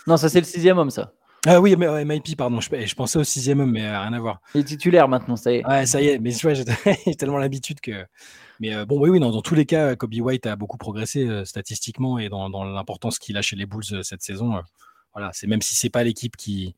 non, 0.06 0.18
ça 0.18 0.28
c'est 0.28 0.40
le 0.40 0.46
sixième 0.46 0.78
homme 0.78 0.90
ça. 0.90 1.14
Ah 1.48 1.62
oui, 1.62 1.78
mais 1.78 2.04
MIP, 2.04 2.36
pardon, 2.36 2.60
je, 2.60 2.70
je, 2.70 2.96
pensais 2.96 3.18
au 3.18 3.24
sixième 3.24 3.62
homme, 3.62 3.72
mais 3.72 3.86
euh, 3.86 4.02
rien 4.02 4.12
à 4.12 4.20
voir. 4.20 4.42
Il 4.54 4.60
est 4.60 4.64
titulaire 4.66 5.08
maintenant, 5.08 5.38
ça 5.38 5.54
y 5.54 5.56
est. 5.56 5.66
Ouais, 5.66 5.86
ça 5.86 6.02
y 6.02 6.08
est, 6.08 6.20
mais 6.20 6.34
tu 6.34 6.46
vois, 6.46 6.54
j'ai 7.06 7.16
tellement 7.16 7.38
l'habitude 7.38 7.80
que. 7.80 8.06
Mais 8.60 8.76
euh, 8.76 8.86
bon, 8.86 9.00
oui, 9.00 9.10
oui, 9.10 9.22
dans, 9.22 9.42
tous 9.42 9.56
les 9.56 9.66
cas, 9.66 9.96
Kobe 9.96 10.16
White 10.16 10.46
a 10.48 10.58
beaucoup 10.58 10.78
progressé 10.78 11.46
statistiquement 11.46 12.20
et 12.20 12.28
dans, 12.28 12.50
dans 12.50 12.66
l'importance 12.66 13.18
qu'il 13.18 13.38
a 13.38 13.42
chez 13.42 13.56
les 13.56 13.66
Bulls 13.66 14.04
cette 14.04 14.22
saison. 14.22 14.62
voilà, 15.14 15.30
c'est 15.32 15.48
même 15.48 15.62
si 15.62 15.76
c'est 15.76 15.90
pas 15.90 16.04
l'équipe 16.04 16.36
qui, 16.36 16.76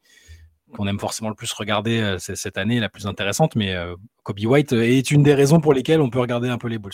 qu'on 0.72 0.88
aime 0.88 1.00
forcément 1.00 1.30
le 1.30 1.36
plus 1.36 1.52
regarder 1.54 2.00
euh, 2.00 2.18
cette 2.18 2.58
année, 2.58 2.80
la 2.80 2.90
plus 2.90 3.08
intéressante, 3.08 3.56
mais 3.56 3.74
euh, 3.74 3.96
Kobe 4.24 4.40
White 4.40 4.74
est 4.74 5.12
une 5.12 5.24
des 5.24 5.34
raisons 5.34 5.60
pour 5.60 5.74
lesquelles 5.74 6.02
on 6.02 6.10
peut 6.10 6.20
regarder 6.20 6.50
un 6.50 6.58
peu 6.58 6.68
les 6.68 6.78
Bulls. 6.78 6.92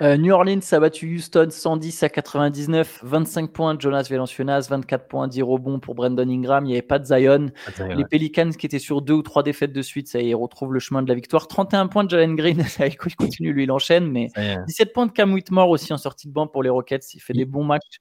Euh, 0.00 0.16
New 0.16 0.32
Orleans 0.32 0.60
a 0.70 0.78
battu 0.78 1.16
Houston 1.16 1.48
110 1.50 2.02
à 2.04 2.08
99, 2.08 3.00
25 3.02 3.50
points 3.52 3.74
de 3.74 3.80
Jonas 3.80 4.06
Valanciunas, 4.08 4.68
24 4.70 5.08
points, 5.08 5.28
10 5.28 5.42
rebonds 5.42 5.80
pour 5.80 5.94
Brandon 5.94 6.28
Ingram. 6.28 6.64
Il 6.64 6.68
n'y 6.68 6.74
avait 6.74 6.82
pas 6.82 6.98
de 6.98 7.04
Zion. 7.04 7.50
les 7.78 8.04
Pelicans 8.04 8.50
qui 8.50 8.66
étaient 8.66 8.78
sur 8.78 9.02
deux 9.02 9.14
ou 9.14 9.22
trois 9.22 9.42
défaites 9.42 9.72
de 9.72 9.82
suite, 9.82 10.08
ça 10.08 10.20
y 10.20 10.30
est, 10.30 10.34
retrouvent 10.34 10.72
le 10.72 10.80
chemin 10.80 11.02
de 11.02 11.08
la 11.08 11.14
victoire. 11.14 11.48
31 11.48 11.88
points 11.88 12.04
de 12.04 12.10
Jalen 12.10 12.36
Green, 12.36 12.64
il 12.80 13.16
continue, 13.16 13.52
lui, 13.52 13.64
il 13.64 13.72
enchaîne, 13.72 14.10
mais 14.10 14.28
17 14.66 14.92
points 14.92 15.06
de 15.06 15.12
Cam 15.12 15.32
Whitmore 15.32 15.68
aussi 15.68 15.92
en 15.92 15.98
sortie 15.98 16.28
de 16.28 16.32
banc 16.32 16.46
pour 16.46 16.62
les 16.62 16.70
Rockets. 16.70 17.14
Il 17.14 17.20
fait 17.20 17.32
des 17.32 17.44
bons 17.44 17.64
matchs. 17.64 18.00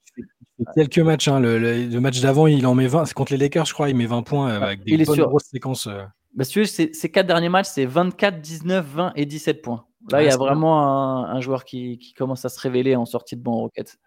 quelques 0.76 1.00
matchs. 1.00 1.28
Hein. 1.28 1.40
Le, 1.40 2.00
match 2.00 2.22
d'avant, 2.22 2.48
il 2.48 2.66
en 2.68 2.76
met 2.76 2.88
20. 2.88 3.06
C'est 3.06 3.14
contre 3.14 3.32
les 3.32 3.38
Lakers, 3.40 3.66
je 3.66 3.74
crois. 3.74 3.90
Il 3.90 3.96
met 3.96 4.06
20 4.06 4.22
points 4.22 4.52
euh, 4.52 4.62
avec 4.62 4.84
des 4.84 5.04
bonnes 5.04 5.20
grosses 5.22 5.50
séquences. 5.52 5.88
Euh. 5.88 6.04
Bah, 6.36 6.44
ces 6.44 7.12
quatre 7.12 7.26
derniers 7.26 7.50
matchs, 7.50 7.70
c'est 7.74 7.86
24, 7.86 8.40
19, 8.42 8.86
20 8.86 9.14
et 9.16 9.26
17 9.26 9.62
points. 9.64 9.86
Là, 10.12 10.24
il 10.24 10.28
y 10.28 10.32
a 10.32 10.38
vraiment 10.38 11.26
un, 11.26 11.42
joueur 11.42 11.66
qui, 11.66 12.14
commence 12.18 12.46
à 12.46 12.50
se 12.50 12.60
révéler 12.60 12.96
en 12.96 13.06
sortie 13.06 13.36
de 13.36 13.42
banc 13.42 13.56
Rocket. 13.56 13.98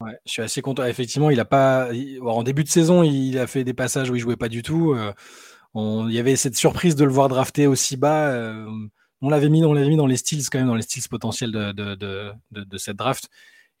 Ouais, 0.00 0.18
je 0.26 0.32
suis 0.32 0.42
assez 0.42 0.62
content. 0.62 0.84
Effectivement, 0.84 1.30
il 1.30 1.40
a 1.40 1.44
pas. 1.44 1.88
en 2.22 2.42
début 2.42 2.64
de 2.64 2.68
saison, 2.68 3.02
il 3.02 3.38
a 3.38 3.46
fait 3.46 3.64
des 3.64 3.74
passages 3.74 4.10
où 4.10 4.16
il 4.16 4.20
jouait 4.20 4.36
pas 4.36 4.48
du 4.48 4.62
tout. 4.62 4.92
Euh, 4.92 5.12
il 5.74 6.12
y 6.12 6.18
avait 6.18 6.36
cette 6.36 6.56
surprise 6.56 6.96
de 6.96 7.04
le 7.04 7.12
voir 7.12 7.28
drafter 7.28 7.66
aussi 7.66 7.96
bas. 7.96 8.30
Euh, 8.32 8.66
on 9.22 9.30
l'avait 9.30 9.48
mis, 9.48 9.64
on 9.64 9.72
l'avait 9.72 9.88
mis 9.88 9.96
dans 9.96 10.06
les 10.06 10.16
styles 10.16 10.42
quand 10.50 10.58
même, 10.58 10.66
dans 10.66 10.74
les 10.74 10.82
styles 10.82 11.08
potentiels 11.08 11.52
de, 11.52 11.72
de, 11.72 12.78
cette 12.78 12.96
draft. 12.96 13.30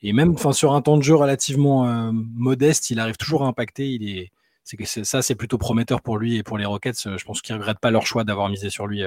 Et 0.00 0.12
même, 0.12 0.32
enfin, 0.32 0.52
sur 0.52 0.72
un 0.72 0.80
temps 0.80 0.96
de 0.96 1.02
jeu 1.02 1.14
relativement 1.14 1.86
euh, 1.86 2.10
modeste, 2.12 2.90
il 2.90 3.00
arrive 3.00 3.16
toujours 3.16 3.44
à 3.44 3.48
impacter. 3.48 3.88
Il 3.90 4.08
est, 4.08 4.30
c'est 4.64 4.76
que 4.76 4.86
ça, 4.86 5.20
c'est 5.20 5.34
plutôt 5.34 5.58
prometteur 5.58 6.00
pour 6.00 6.16
lui 6.16 6.36
et 6.36 6.42
pour 6.42 6.56
les 6.56 6.64
Rockets. 6.64 7.16
Je 7.18 7.24
pense 7.24 7.42
qu'ils 7.42 7.56
regrettent 7.56 7.80
pas 7.80 7.90
leur 7.90 8.06
choix 8.06 8.24
d'avoir 8.24 8.48
misé 8.48 8.70
sur 8.70 8.86
lui 8.86 9.02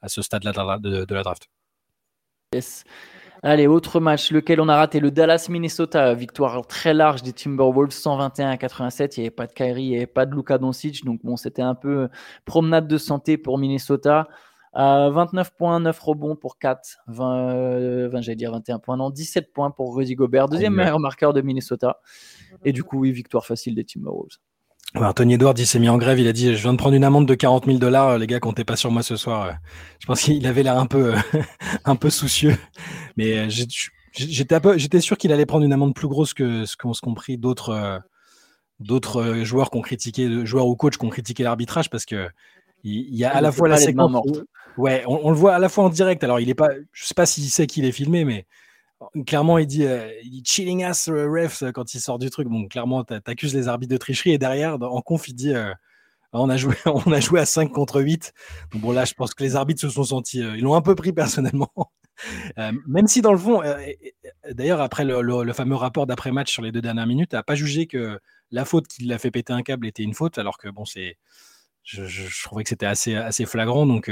à 0.00 0.08
ce 0.08 0.22
stade-là 0.22 0.52
de, 0.78 1.14
la 1.14 1.22
draft. 1.22 1.48
Yes. 2.54 2.84
Allez, 3.42 3.66
autre 3.66 4.00
match, 4.00 4.32
lequel 4.32 4.60
on 4.60 4.68
a 4.68 4.76
raté, 4.76 4.98
le 4.98 5.10
Dallas-Minnesota, 5.12 6.14
victoire 6.14 6.66
très 6.66 6.92
large 6.92 7.22
des 7.22 7.32
Timberwolves, 7.32 7.92
121 7.92 8.50
à 8.50 8.56
87. 8.56 9.16
Il 9.16 9.20
n'y 9.20 9.26
avait 9.26 9.30
pas 9.30 9.46
de 9.46 9.52
Kyrie, 9.52 9.82
il 9.82 9.90
n'y 9.90 9.96
avait 9.96 10.06
pas 10.06 10.26
de 10.26 10.34
Luka 10.34 10.58
Doncic, 10.58 11.04
donc 11.04 11.20
bon, 11.22 11.36
c'était 11.36 11.62
un 11.62 11.76
peu 11.76 12.08
promenade 12.44 12.88
de 12.88 12.98
santé 12.98 13.38
pour 13.38 13.58
Minnesota. 13.58 14.26
29 14.74 15.56
points, 15.56 15.80
9 15.80 15.98
rebonds 16.00 16.36
pour 16.36 16.58
4, 16.58 16.98
20, 17.08 18.08
20 18.08 18.20
j'allais 18.20 18.36
dire 18.36 18.52
21 18.52 18.78
points, 18.78 18.96
non, 18.96 19.10
17 19.10 19.52
points 19.52 19.70
pour 19.70 19.96
Rudy 19.96 20.14
Gobert, 20.14 20.48
deuxième 20.48 20.74
meilleur 20.74 21.00
marqueur 21.00 21.32
de 21.32 21.40
Minnesota. 21.40 22.00
Et 22.64 22.72
du 22.72 22.84
coup, 22.84 22.98
oui, 22.98 23.12
victoire 23.12 23.46
facile 23.46 23.74
des 23.74 23.84
Timberwolves. 23.84 24.38
Anthony 24.94 25.34
Edwards, 25.34 25.54
il 25.58 25.66
s'est 25.66 25.78
mis 25.78 25.88
en 25.88 25.98
grève. 25.98 26.18
Il 26.18 26.28
a 26.28 26.32
dit 26.32 26.56
Je 26.56 26.62
viens 26.62 26.72
de 26.72 26.78
prendre 26.78 26.94
une 26.94 27.04
amende 27.04 27.26
de 27.26 27.34
40 27.34 27.66
000 27.66 27.78
dollars. 27.78 28.18
Les 28.18 28.26
gars, 28.26 28.40
comptez 28.40 28.64
pas 28.64 28.76
sur 28.76 28.90
moi 28.90 29.02
ce 29.02 29.16
soir. 29.16 29.56
Je 30.00 30.06
pense 30.06 30.20
qu'il 30.20 30.46
avait 30.46 30.62
l'air 30.62 30.78
un 30.78 30.86
peu, 30.86 31.14
un 31.84 31.96
peu 31.96 32.10
soucieux. 32.10 32.56
Mais 33.16 33.38
euh, 33.38 33.48
j'étais 34.12 35.00
sûr 35.00 35.18
qu'il 35.18 35.32
allait 35.32 35.46
prendre 35.46 35.64
une 35.64 35.72
amende 35.72 35.94
plus 35.94 36.08
grosse 36.08 36.34
que 36.34 36.64
ce 36.64 36.76
qu'ont 36.76 36.92
compris 37.02 37.36
d'autres 37.36 37.70
euh, 37.70 37.98
d'autres 38.80 39.22
euh, 39.22 39.44
joueurs 39.44 39.70
qu'on 39.70 39.82
critiqué, 39.82 40.46
joueurs 40.46 40.66
ou 40.66 40.76
coachs 40.76 40.96
qu'on 40.96 41.10
critiqué 41.10 41.42
l'arbitrage 41.42 41.90
parce 41.90 42.06
que 42.06 42.28
il 42.84 43.14
y 43.14 43.24
a 43.24 43.34
à 43.34 43.40
la 43.40 43.52
fois 43.52 43.68
la 43.68 43.76
séquence. 43.76 44.12
ouais, 44.76 45.02
on, 45.06 45.30
le 45.30 45.36
voit 45.36 45.54
à 45.54 45.58
la 45.58 45.68
fois 45.68 45.84
en 45.84 45.88
direct. 45.88 46.22
Alors, 46.22 46.38
il 46.38 46.48
est 46.48 46.54
pas, 46.54 46.68
je 46.92 47.06
sais 47.06 47.14
pas 47.14 47.26
s'il 47.26 47.50
sait 47.50 47.66
qu'il 47.66 47.84
est 47.84 47.92
filmé, 47.92 48.24
mais 48.24 48.46
clairement, 49.26 49.58
il 49.58 49.66
dit, 49.66 49.84
euh, 49.84 50.10
il 50.22 50.42
chilling 50.44 50.84
ass 50.84 51.08
euh, 51.08 51.28
refs 51.28 51.62
euh, 51.62 51.72
quand 51.72 51.94
il 51.94 52.00
sort 52.00 52.18
du 52.18 52.30
truc. 52.30 52.48
Bon, 52.48 52.66
clairement, 52.66 53.04
t'accuses 53.04 53.54
les 53.54 53.68
arbitres 53.68 53.92
de 53.92 53.96
tricherie 53.98 54.32
et 54.32 54.38
derrière, 54.38 54.80
en 54.80 55.00
conf, 55.02 55.28
il 55.28 55.34
dit, 55.34 55.54
on 56.32 56.50
a 56.50 56.56
joué, 56.56 56.74
on 56.86 57.12
a 57.12 57.20
joué 57.20 57.40
à 57.40 57.46
5 57.46 57.72
contre 57.72 58.00
8. 58.00 58.32
Donc 58.72 58.82
bon, 58.82 58.92
là, 58.92 59.04
je 59.04 59.14
pense 59.14 59.34
que 59.34 59.42
les 59.42 59.56
arbitres 59.56 59.80
se 59.80 59.88
sont 59.88 60.04
sentis, 60.04 60.40
ils 60.40 60.62
l'ont 60.62 60.74
un 60.74 60.82
peu 60.82 60.94
pris 60.94 61.12
personnellement. 61.12 61.72
même 62.88 63.06
si 63.06 63.22
dans 63.22 63.32
le 63.32 63.38
fond, 63.38 63.62
d'ailleurs, 64.50 64.80
après 64.80 65.04
le, 65.04 65.52
fameux 65.52 65.76
rapport 65.76 66.06
d'après-match 66.06 66.52
sur 66.52 66.62
les 66.62 66.72
deux 66.72 66.80
dernières 66.80 67.06
minutes, 67.06 67.32
n'a 67.32 67.44
pas 67.44 67.54
jugé 67.54 67.86
que 67.86 68.18
la 68.50 68.64
faute 68.64 68.88
qui 68.88 69.04
l'a 69.04 69.18
fait 69.18 69.30
péter 69.30 69.52
un 69.52 69.62
câble 69.62 69.86
était 69.86 70.02
une 70.02 70.14
faute, 70.14 70.38
alors 70.38 70.58
que 70.58 70.68
bon, 70.68 70.84
c'est, 70.84 71.16
je, 71.84 72.42
trouvais 72.42 72.64
que 72.64 72.70
c'était 72.70 72.86
assez, 72.86 73.14
assez 73.14 73.44
flagrant. 73.46 73.86
Donc, 73.86 74.10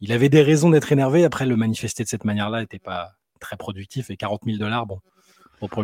il 0.00 0.12
avait 0.12 0.28
des 0.28 0.42
raisons 0.42 0.70
d'être 0.70 0.90
énervé. 0.90 1.24
Après, 1.24 1.46
le 1.46 1.56
manifester 1.56 2.02
de 2.02 2.08
cette 2.08 2.24
manière-là 2.24 2.60
n'était 2.60 2.80
pas, 2.80 3.17
très 3.38 3.56
productif 3.56 4.10
et 4.10 4.16
40 4.16 4.42
000 4.44 4.58
dollars, 4.58 4.86
bon. 4.86 5.00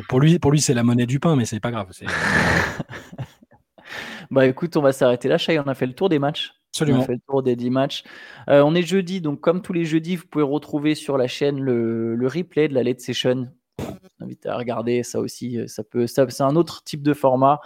pour, 0.08 0.20
lui, 0.20 0.38
pour 0.38 0.50
lui 0.50 0.60
c'est 0.60 0.74
la 0.74 0.82
monnaie 0.82 1.06
du 1.06 1.20
pain, 1.20 1.36
mais 1.36 1.44
c'est 1.44 1.60
pas 1.60 1.70
grave. 1.70 1.90
bah 4.30 4.46
écoute, 4.46 4.76
on 4.76 4.82
va 4.82 4.92
s'arrêter 4.92 5.28
là. 5.28 5.38
Chai, 5.38 5.58
on 5.58 5.68
a 5.68 5.74
fait 5.74 5.86
le 5.86 5.94
tour 5.94 6.08
des 6.08 6.18
matchs. 6.18 6.52
Absolument. 6.72 6.98
On 6.98 7.02
a 7.02 7.06
fait 7.06 7.12
le 7.12 7.20
tour 7.28 7.42
des 7.42 7.54
10 7.54 7.70
matchs. 7.70 8.02
Euh, 8.50 8.62
on 8.62 8.74
est 8.74 8.82
jeudi, 8.82 9.20
donc 9.20 9.40
comme 9.40 9.62
tous 9.62 9.72
les 9.72 9.84
jeudis, 9.84 10.16
vous 10.16 10.26
pouvez 10.26 10.44
retrouver 10.44 10.94
sur 10.94 11.16
la 11.16 11.28
chaîne 11.28 11.60
le, 11.60 12.16
le 12.16 12.26
replay 12.26 12.68
de 12.68 12.74
la 12.74 12.82
Late 12.82 13.00
Session. 13.00 13.48
Je 13.78 13.84
vous 13.84 14.24
invite 14.24 14.46
à 14.46 14.56
regarder 14.56 15.02
ça 15.02 15.20
aussi. 15.20 15.60
Ça 15.68 15.84
peut, 15.84 16.06
ça, 16.06 16.28
c'est 16.28 16.42
un 16.42 16.56
autre 16.56 16.82
type 16.82 17.02
de 17.02 17.14
format. 17.14 17.60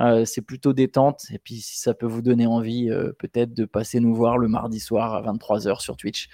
Euh, 0.00 0.24
c'est 0.24 0.42
plutôt 0.42 0.72
détente. 0.72 1.26
Et 1.30 1.38
puis, 1.38 1.56
si 1.56 1.78
ça 1.78 1.94
peut 1.94 2.06
vous 2.06 2.22
donner 2.22 2.46
envie, 2.46 2.90
euh, 2.90 3.12
peut-être 3.18 3.54
de 3.54 3.64
passer 3.64 4.00
nous 4.00 4.14
voir 4.14 4.38
le 4.38 4.48
mardi 4.48 4.80
soir 4.80 5.14
à 5.14 5.22
23h 5.22 5.80
sur 5.80 5.96
Twitch. 5.96 6.28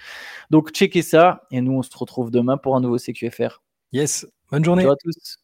Donc, 0.49 0.71
checkez 0.71 1.01
ça. 1.01 1.43
Et 1.51 1.61
nous, 1.61 1.73
on 1.73 1.81
se 1.81 1.95
retrouve 1.95 2.31
demain 2.31 2.57
pour 2.57 2.75
un 2.75 2.81
nouveau 2.81 2.97
CQFR. 2.97 3.61
Yes. 3.91 4.25
Bonne 4.51 4.65
journée. 4.65 4.85
à 4.85 4.95
tous. 4.95 5.37